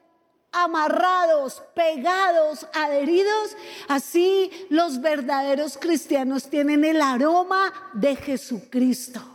[0.51, 3.57] amarrados, pegados, adheridos,
[3.89, 9.34] así los verdaderos cristianos tienen el aroma de Jesucristo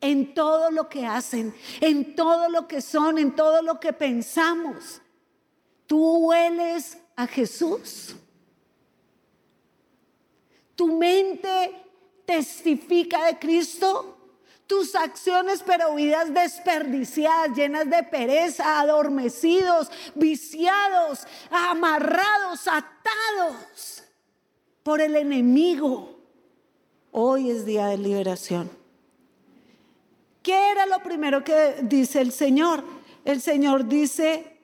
[0.00, 5.00] en todo lo que hacen, en todo lo que son, en todo lo que pensamos.
[5.86, 8.16] Tú hueles a Jesús.
[10.74, 11.84] Tu mente
[12.24, 14.12] testifica de Cristo.
[14.66, 24.02] Tus acciones, pero vidas desperdiciadas, llenas de pereza, adormecidos, viciados, amarrados, atados
[24.82, 26.18] por el enemigo.
[27.12, 28.68] Hoy es día de liberación.
[30.46, 32.84] ¿Qué era lo primero que dice el Señor?
[33.24, 34.60] El Señor dice,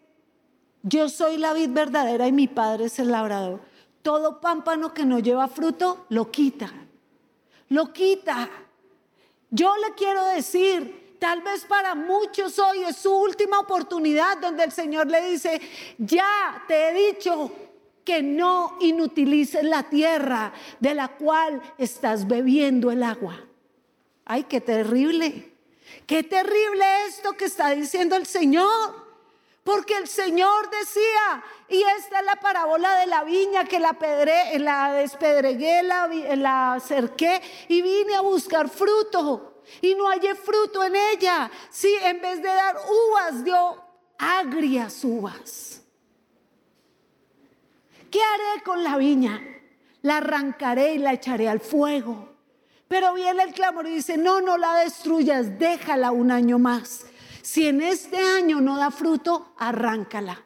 [0.84, 3.62] yo soy la vid verdadera y mi Padre es el labrador.
[4.00, 6.72] Todo pámpano que no lleva fruto, lo quita.
[7.70, 8.48] Lo quita.
[9.50, 14.70] Yo le quiero decir, tal vez para muchos hoy es su última oportunidad donde el
[14.70, 15.60] Señor le dice,
[15.98, 17.50] ya te he dicho
[18.04, 23.40] que no inutilices la tierra de la cual estás bebiendo el agua.
[24.24, 25.51] Ay, qué terrible.
[26.06, 29.02] Qué terrible esto que está diciendo el Señor.
[29.64, 33.96] Porque el Señor decía, y esta es la parábola de la viña que la,
[34.58, 39.62] la despedregué, la, la cerqué y vine a buscar fruto.
[39.80, 41.48] Y no hallé fruto en ella.
[41.70, 43.84] Sí, en vez de dar uvas, dio
[44.18, 45.82] agrias uvas.
[48.10, 49.40] ¿Qué haré con la viña?
[50.02, 52.31] La arrancaré y la echaré al fuego.
[52.92, 57.06] Pero viene el clamor y dice, no, no la destruyas, déjala un año más.
[57.40, 60.42] Si en este año no da fruto, arráncala.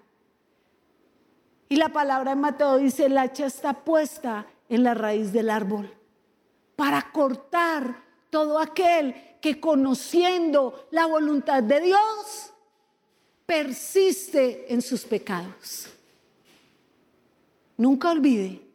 [1.69, 5.93] Y la palabra de Mateo dice, el hacha está puesta en la raíz del árbol
[6.77, 12.53] para cortar todo aquel que conociendo la voluntad de Dios
[13.45, 15.89] persiste en sus pecados.
[17.77, 18.66] Nunca olvide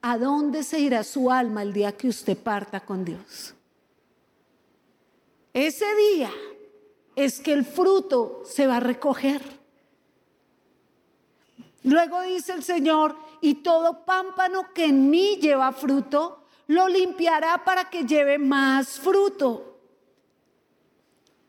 [0.00, 3.54] ¿A dónde se irá su alma el día que usted parta con Dios?
[5.52, 6.30] Ese día
[7.16, 9.42] es que el fruto se va a recoger.
[11.82, 17.88] Luego dice el Señor, y todo pámpano que en mí lleva fruto, lo limpiará para
[17.90, 19.80] que lleve más fruto.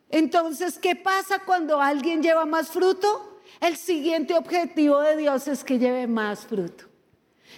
[0.10, 3.40] Entonces, ¿qué pasa cuando alguien lleva más fruto?
[3.60, 6.89] El siguiente objetivo de Dios es que lleve más fruto.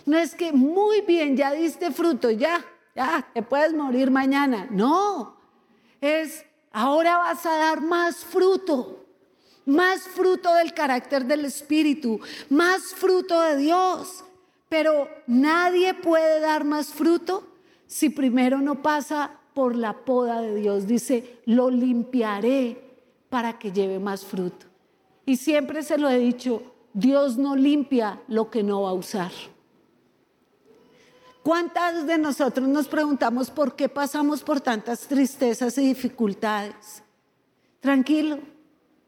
[0.06, 2.64] No es que muy bien, ya diste fruto, ya,
[2.96, 4.68] ya, te puedes morir mañana.
[4.70, 5.38] No,
[6.00, 9.06] es ahora vas a dar más fruto,
[9.66, 14.24] más fruto del carácter del Espíritu, más fruto de Dios.
[14.70, 17.44] Pero nadie puede dar más fruto
[17.88, 20.88] si primero no pasa por la poda de Dios.
[20.88, 22.82] Dice, lo limpiaré
[23.30, 24.66] para que lleve más fruto.
[25.26, 29.32] Y siempre se lo he dicho, Dios no limpia lo que no va a usar.
[31.44, 37.02] ¿Cuántas de nosotros nos preguntamos por qué pasamos por tantas tristezas y dificultades?
[37.80, 38.40] Tranquilo,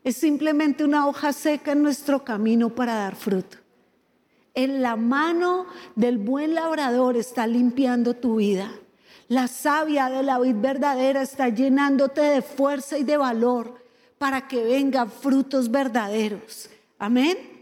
[0.04, 3.58] es simplemente una hoja seca en nuestro camino para dar fruto.
[4.56, 8.72] En la mano del buen labrador está limpiando tu vida.
[9.28, 13.84] La savia de la vid verdadera está llenándote de fuerza y de valor
[14.18, 16.70] para que vengan frutos verdaderos.
[16.98, 17.53] Amén.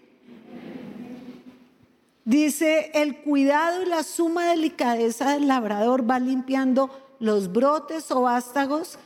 [2.25, 8.99] Dice, el cuidado y la suma delicadeza del labrador va limpiando los brotes o vástagos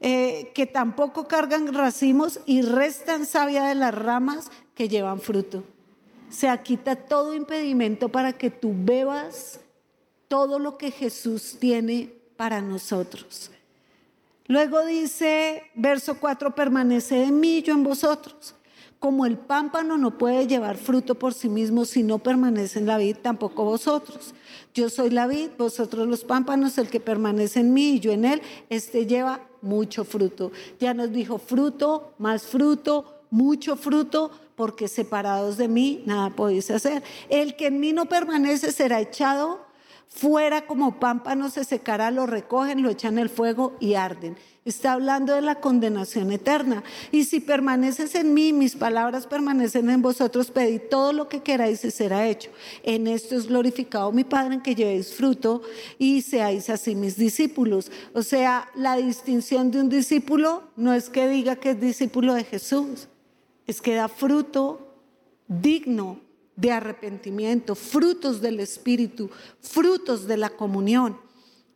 [0.00, 5.64] eh, que tampoco cargan racimos y restan savia de las ramas que llevan fruto.
[6.28, 9.60] Se quita todo impedimento para que tú bebas
[10.28, 13.50] todo lo que Jesús tiene para nosotros.
[14.46, 18.54] Luego dice, verso 4, permanece en mí, yo en vosotros.
[19.02, 22.98] Como el pámpano no puede llevar fruto por sí mismo si no permanece en la
[22.98, 24.32] vid, tampoco vosotros.
[24.74, 28.24] Yo soy la vid, vosotros los pámpanos, el que permanece en mí y yo en
[28.24, 28.40] él,
[28.70, 30.52] este lleva mucho fruto.
[30.78, 37.02] Ya nos dijo fruto, más fruto, mucho fruto, porque separados de mí nada podéis hacer.
[37.28, 39.61] El que en mí no permanece será echado
[40.14, 44.36] fuera como pámpano, se secará, lo recogen, lo echan el fuego y arden.
[44.64, 46.84] Está hablando de la condenación eterna.
[47.10, 51.84] Y si permaneces en mí, mis palabras permanecen en vosotros, pedid todo lo que queráis
[51.84, 52.50] y será hecho.
[52.84, 55.62] En esto es glorificado mi Padre, en que llevéis fruto
[55.98, 57.90] y seáis así mis discípulos.
[58.12, 62.44] O sea, la distinción de un discípulo no es que diga que es discípulo de
[62.44, 63.08] Jesús,
[63.66, 64.94] es que da fruto
[65.48, 66.20] digno
[66.56, 69.30] de arrepentimiento, frutos del Espíritu,
[69.60, 71.18] frutos de la comunión.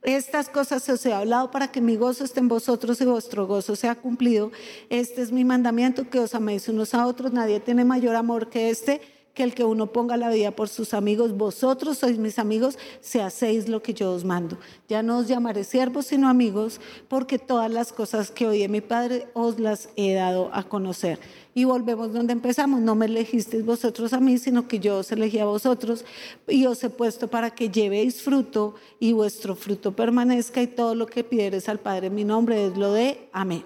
[0.03, 3.75] Estas cosas os he hablado para que mi gozo esté en vosotros y vuestro gozo
[3.75, 4.53] sea cumplido.
[4.89, 7.33] Este es mi mandamiento, que os améis unos a otros.
[7.33, 9.01] Nadie tiene mayor amor que este,
[9.37, 11.37] que el que uno ponga la vida por sus amigos.
[11.37, 14.57] Vosotros sois mis amigos si hacéis lo que yo os mando.
[14.89, 19.29] Ya no os llamaré siervos, sino amigos, porque todas las cosas que oí mi Padre
[19.35, 21.21] os las he dado a conocer.
[21.53, 22.81] Y volvemos donde empezamos.
[22.81, 26.07] No me elegisteis vosotros a mí, sino que yo os elegí a vosotros
[26.49, 31.05] y os he puesto para que llevéis fruto y vuestro fruto permanezca y todo lo
[31.07, 33.65] que pidieres al Padre en mi nombre es lo de amén.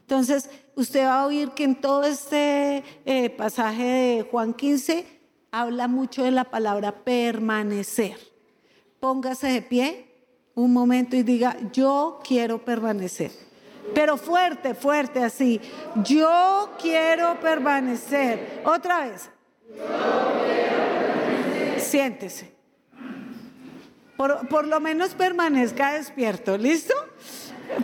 [0.00, 0.48] Entonces,
[0.80, 5.20] usted va a oír que en todo este eh, pasaje de Juan 15
[5.50, 8.16] habla mucho de la palabra permanecer.
[8.98, 10.06] Póngase de pie
[10.54, 13.30] un momento y diga, yo quiero permanecer.
[13.94, 15.60] Pero fuerte, fuerte así.
[16.04, 18.62] Yo quiero permanecer.
[18.64, 19.30] Otra vez.
[21.78, 22.54] Siéntese.
[24.16, 26.58] Por, por, lo menos permanezca despierto.
[26.58, 26.94] ¿Listo?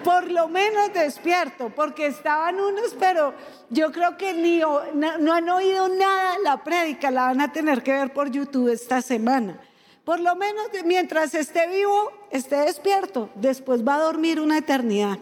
[0.02, 3.34] Por lo menos despierto, porque estaban unos, pero
[3.70, 7.92] yo creo que ni no, han oído nada la prédica, la van a tener que
[7.92, 9.60] ver por YouTube esta semana.
[10.04, 13.30] Por lo menos mientras esté vivo, esté despierto.
[13.34, 15.18] Después va a dormir una eternidad.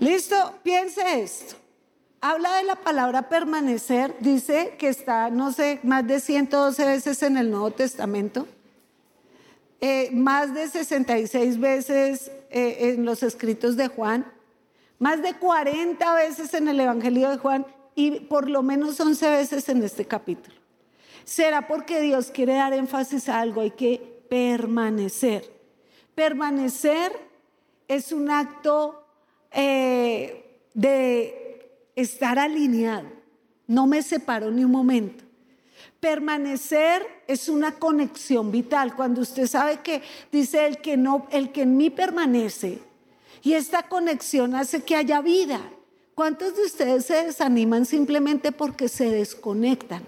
[0.00, 1.54] Listo, piense esto.
[2.20, 7.36] Habla de la palabra permanecer, dice que está, no sé, más de 112 veces en
[7.36, 8.46] el Nuevo Testamento,
[9.84, 14.24] eh, más de 66 veces eh, en los escritos de Juan,
[15.00, 17.66] más de 40 veces en el Evangelio de Juan
[17.96, 20.54] y por lo menos 11 veces en este capítulo.
[21.24, 25.52] Será porque Dios quiere dar énfasis a algo, hay que permanecer.
[26.14, 27.10] Permanecer
[27.88, 29.04] es un acto
[29.50, 33.08] eh, de estar alineado.
[33.66, 35.24] No me separo ni un momento.
[36.00, 38.94] Permanecer es una conexión vital.
[38.96, 42.80] Cuando usted sabe que dice el que no, el que en mí permanece,
[43.42, 45.60] y esta conexión hace que haya vida.
[46.14, 50.02] ¿Cuántos de ustedes se desaniman simplemente porque se desconectan?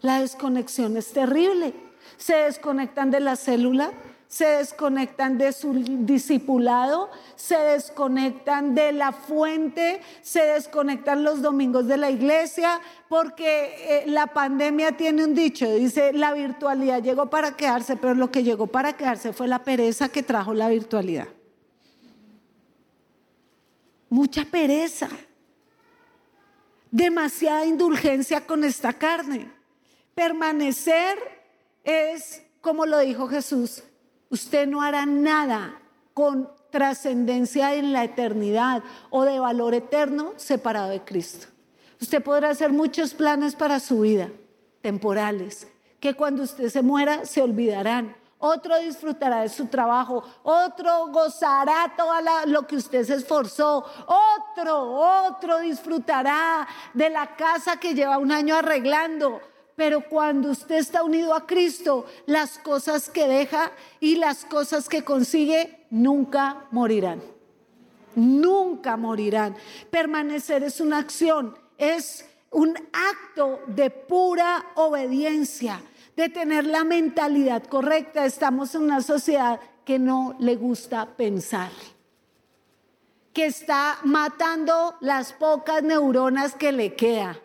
[0.00, 1.74] La desconexión es terrible.
[2.16, 3.92] Se desconectan de la célula,
[4.32, 11.98] se desconectan de su discipulado, se desconectan de la fuente, se desconectan los domingos de
[11.98, 12.80] la iglesia,
[13.10, 18.30] porque eh, la pandemia tiene un dicho, dice, la virtualidad llegó para quedarse, pero lo
[18.30, 21.28] que llegó para quedarse fue la pereza que trajo la virtualidad.
[24.08, 25.10] Mucha pereza,
[26.90, 29.52] demasiada indulgencia con esta carne.
[30.14, 31.18] Permanecer
[31.84, 33.82] es, como lo dijo Jesús,
[34.32, 35.78] Usted no hará nada
[36.14, 41.48] con trascendencia en la eternidad o de valor eterno separado de Cristo.
[42.00, 44.30] Usted podrá hacer muchos planes para su vida,
[44.80, 45.68] temporales,
[46.00, 48.16] que cuando usted se muera se olvidarán.
[48.38, 52.14] Otro disfrutará de su trabajo, otro gozará todo
[52.46, 58.56] lo que usted se esforzó, otro, otro disfrutará de la casa que lleva un año
[58.56, 59.42] arreglando,
[59.82, 65.02] Pero cuando usted está unido a Cristo, las cosas que deja y las cosas que
[65.02, 67.20] consigue nunca morirán.
[68.14, 69.56] Nunca morirán.
[69.90, 75.82] Permanecer es una acción, es un acto de pura obediencia,
[76.14, 78.24] de tener la mentalidad correcta.
[78.24, 81.72] Estamos en una sociedad que no le gusta pensar,
[83.32, 87.40] que está matando las pocas neuronas que le queda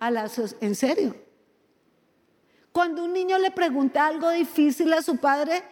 [0.00, 0.26] a
[0.60, 1.27] en serio.
[2.78, 5.64] Cuando un niño le pregunta algo difícil a su padre,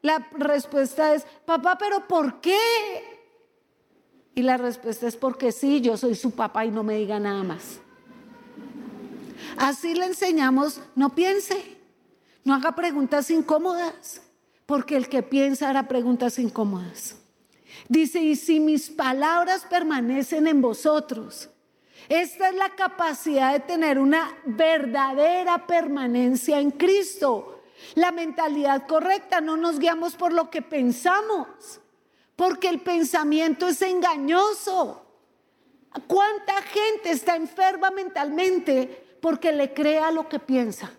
[0.00, 2.56] la respuesta es, papá, pero ¿por qué?
[4.34, 7.42] Y la respuesta es porque sí, yo soy su papá y no me diga nada
[7.42, 7.80] más.
[9.58, 11.76] Así le enseñamos, no piense,
[12.44, 14.22] no haga preguntas incómodas,
[14.64, 17.16] porque el que piensa hará preguntas incómodas.
[17.90, 21.50] Dice, y si mis palabras permanecen en vosotros,
[22.08, 27.62] esta es la capacidad de tener una verdadera permanencia en Cristo.
[27.94, 31.80] La mentalidad correcta, no nos guiamos por lo que pensamos,
[32.36, 35.04] porque el pensamiento es engañoso.
[36.06, 40.90] ¿Cuánta gente está enferma mentalmente porque le crea lo que piensa?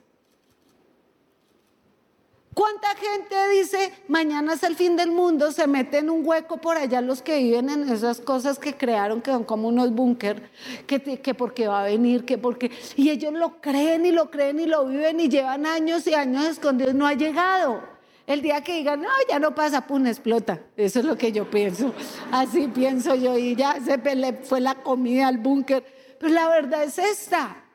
[2.55, 6.77] ¿Cuánta gente dice, mañana es el fin del mundo, se mete en un hueco por
[6.77, 10.49] allá los que viven en esas cosas que crearon, que son como unos búnker,
[10.87, 12.71] que, que porque va a venir, que porque...
[12.95, 16.45] Y ellos lo creen y lo creen y lo viven y llevan años y años
[16.45, 17.83] escondidos, no ha llegado.
[18.25, 20.61] El día que digan, no, ya no pasa, pum, explota.
[20.77, 21.93] Eso es lo que yo pienso.
[22.31, 23.99] Así pienso yo y ya se
[24.43, 25.83] fue la comida al búnker.
[26.21, 27.65] Pero la verdad es esta.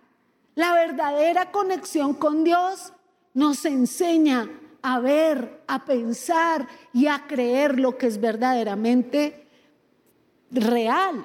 [0.54, 2.94] La verdadera conexión con Dios
[3.34, 4.48] nos enseña
[4.82, 9.46] a ver, a pensar y a creer lo que es verdaderamente
[10.50, 11.24] real.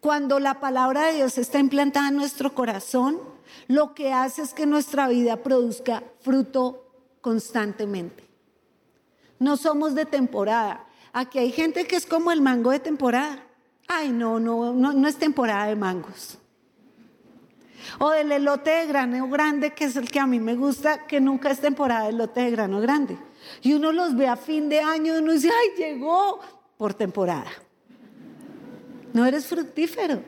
[0.00, 3.18] Cuando la palabra de Dios está implantada en nuestro corazón,
[3.66, 6.86] lo que hace es que nuestra vida produzca fruto
[7.20, 8.24] constantemente.
[9.38, 10.86] No somos de temporada.
[11.12, 13.44] Aquí hay gente que es como el mango de temporada.
[13.86, 16.38] Ay, no, no, no, no es temporada de mangos.
[17.98, 21.20] O del elote de grano grande, que es el que a mí me gusta, que
[21.20, 23.18] nunca es temporada de elote de grano grande.
[23.62, 26.40] Y uno los ve a fin de año y uno dice, ay, llegó
[26.76, 27.50] por temporada.
[29.12, 30.22] No eres fructífero.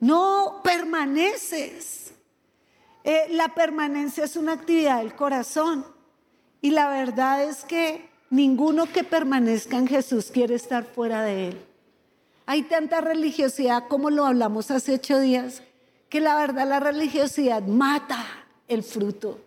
[0.00, 2.12] No permaneces.
[3.04, 5.86] Eh, la permanencia es una actividad del corazón.
[6.60, 11.60] Y la verdad es que ninguno que permanezca en Jesús quiere estar fuera de Él.
[12.46, 15.62] Hay tanta religiosidad como lo hablamos hace ocho días
[16.16, 18.24] que la verdad la religiosidad mata
[18.68, 19.38] el fruto.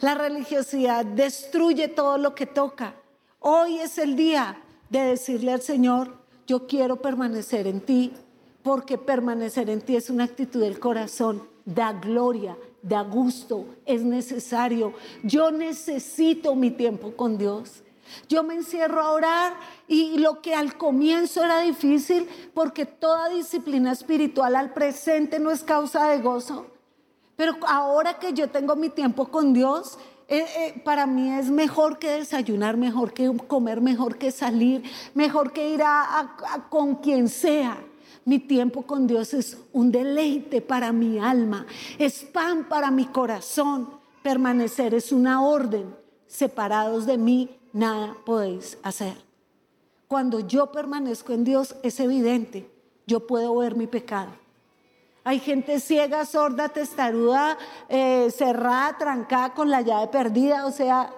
[0.00, 2.96] La religiosidad destruye todo lo que toca.
[3.38, 4.60] Hoy es el día
[4.90, 8.12] de decirle al Señor, yo quiero permanecer en ti,
[8.64, 14.94] porque permanecer en ti es una actitud del corazón, da gloria, da gusto, es necesario.
[15.22, 17.84] Yo necesito mi tiempo con Dios.
[18.28, 19.54] Yo me encierro a orar
[19.86, 25.62] y lo que al comienzo era difícil, porque toda disciplina espiritual al presente no es
[25.62, 26.66] causa de gozo,
[27.36, 29.98] pero ahora que yo tengo mi tiempo con Dios,
[30.30, 34.82] eh, eh, para mí es mejor que desayunar, mejor que comer, mejor que salir,
[35.14, 36.36] mejor que ir a,
[36.68, 37.82] con quien sea.
[38.26, 41.64] Mi tiempo con Dios es un deleite para mi alma,
[41.98, 43.88] es pan para mi corazón.
[44.22, 45.96] Permanecer es una orden.
[46.26, 49.16] Separados de mí, nada podéis hacer.
[50.08, 52.70] Cuando yo permanezco en Dios, es evidente,
[53.06, 54.30] yo puedo ver mi pecado.
[55.24, 57.58] Hay gente ciega, sorda, testaruda,
[57.90, 61.12] eh, cerrada, trancada con la llave perdida, o sea,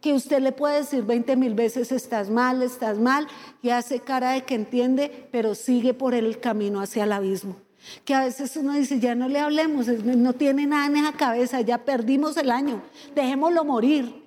[0.00, 3.26] que usted le puede decir 20 mil veces estás mal, estás mal,
[3.60, 7.56] y hace cara de que entiende, pero sigue por el camino hacia el abismo.
[8.04, 11.60] Que a veces uno dice, ya no le hablemos, no tiene nada en esa cabeza,
[11.60, 12.80] ya perdimos el año,
[13.14, 14.21] dejémoslo morir.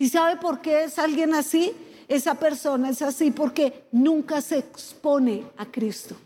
[0.00, 1.74] ¿Y sabe por qué es alguien así?
[2.08, 6.16] Esa persona es así porque nunca se expone a Cristo.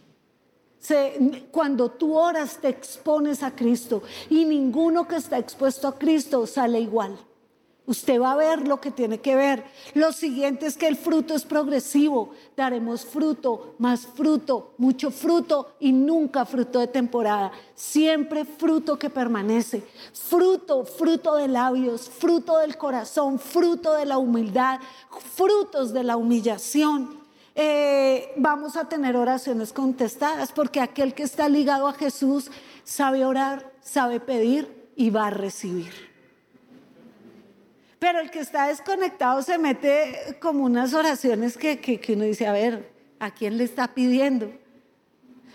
[1.50, 6.78] cuando tú oras te expones a Cristo y ninguno que está expuesto a Cristo sale
[6.78, 7.18] igual.
[7.86, 9.62] Usted va a ver lo que tiene que ver.
[9.92, 12.30] Lo siguiente es que el fruto es progresivo.
[12.56, 17.52] Daremos fruto, más fruto, mucho fruto y nunca fruto de temporada.
[17.74, 19.82] Siempre fruto que permanece.
[20.14, 24.80] Fruto, fruto de labios, fruto del corazón, fruto de la humildad,
[25.34, 27.22] frutos de la humillación.
[27.54, 32.50] Eh, vamos a tener oraciones contestadas porque aquel que está ligado a Jesús
[32.82, 36.13] sabe orar, sabe pedir y va a recibir.
[38.04, 42.52] Pero el que está desconectado se mete como unas oraciones que, que, uno dice, a
[42.52, 44.52] ver, ¿a quién le está pidiendo?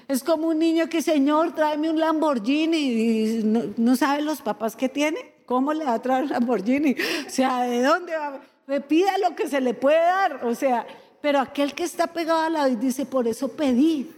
[0.08, 4.76] Es como un niño que, Señor, tráeme un Lamborghini y no, no sabe los papás
[4.76, 5.36] que tiene.
[5.46, 6.96] ¿Cómo le va a traer un Lamborghini?
[7.28, 8.42] O sea, ¿de dónde va?
[8.66, 10.44] Me pida lo que se le puede dar.
[10.44, 10.88] O sea,
[11.22, 14.12] pero aquel que está pegado a la vid dice, por eso pedí.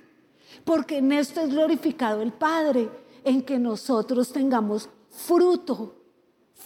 [0.63, 2.87] Porque en esto es glorificado el Padre,
[3.25, 5.97] en que nosotros tengamos fruto,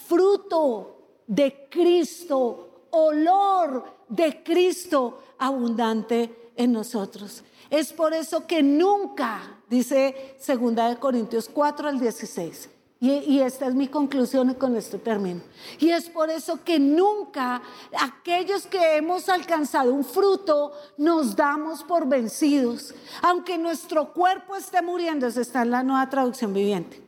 [0.08, 0.95] fruto
[1.28, 7.44] de Cristo, olor de Cristo abundante en nosotros.
[7.70, 12.70] Es por eso que nunca, dice 2 Corintios 4 al 16,
[13.02, 15.42] y, esta es mi conclusión con esto termino.
[15.80, 17.62] Y es por eso que nunca
[18.00, 22.96] aquellos que hemos alcanzado un fruto nos damos por vencidos.
[23.22, 27.05] Aunque nuestro cuerpo esté muriendo, está en la nueva traducción viviente.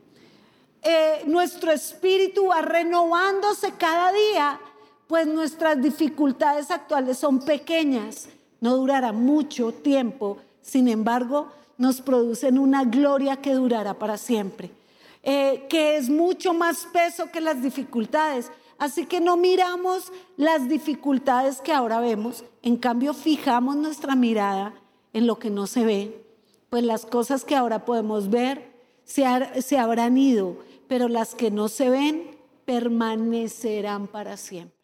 [0.82, 4.60] Eh, nuestro espíritu va renovándose cada día,
[5.06, 8.28] pues nuestras dificultades actuales son pequeñas.
[8.60, 14.70] No durará mucho tiempo, sin embargo, nos producen una gloria que durará para siempre.
[15.22, 18.50] Eh, que es mucho más peso que las dificultades.
[18.78, 24.72] Así que no miramos las dificultades que ahora vemos, en cambio fijamos nuestra mirada
[25.12, 26.24] en lo que no se ve,
[26.70, 28.70] pues las cosas que ahora podemos ver
[29.04, 29.24] se,
[29.62, 30.58] se habrán ido,
[30.88, 34.77] pero las que no se ven permanecerán para siempre.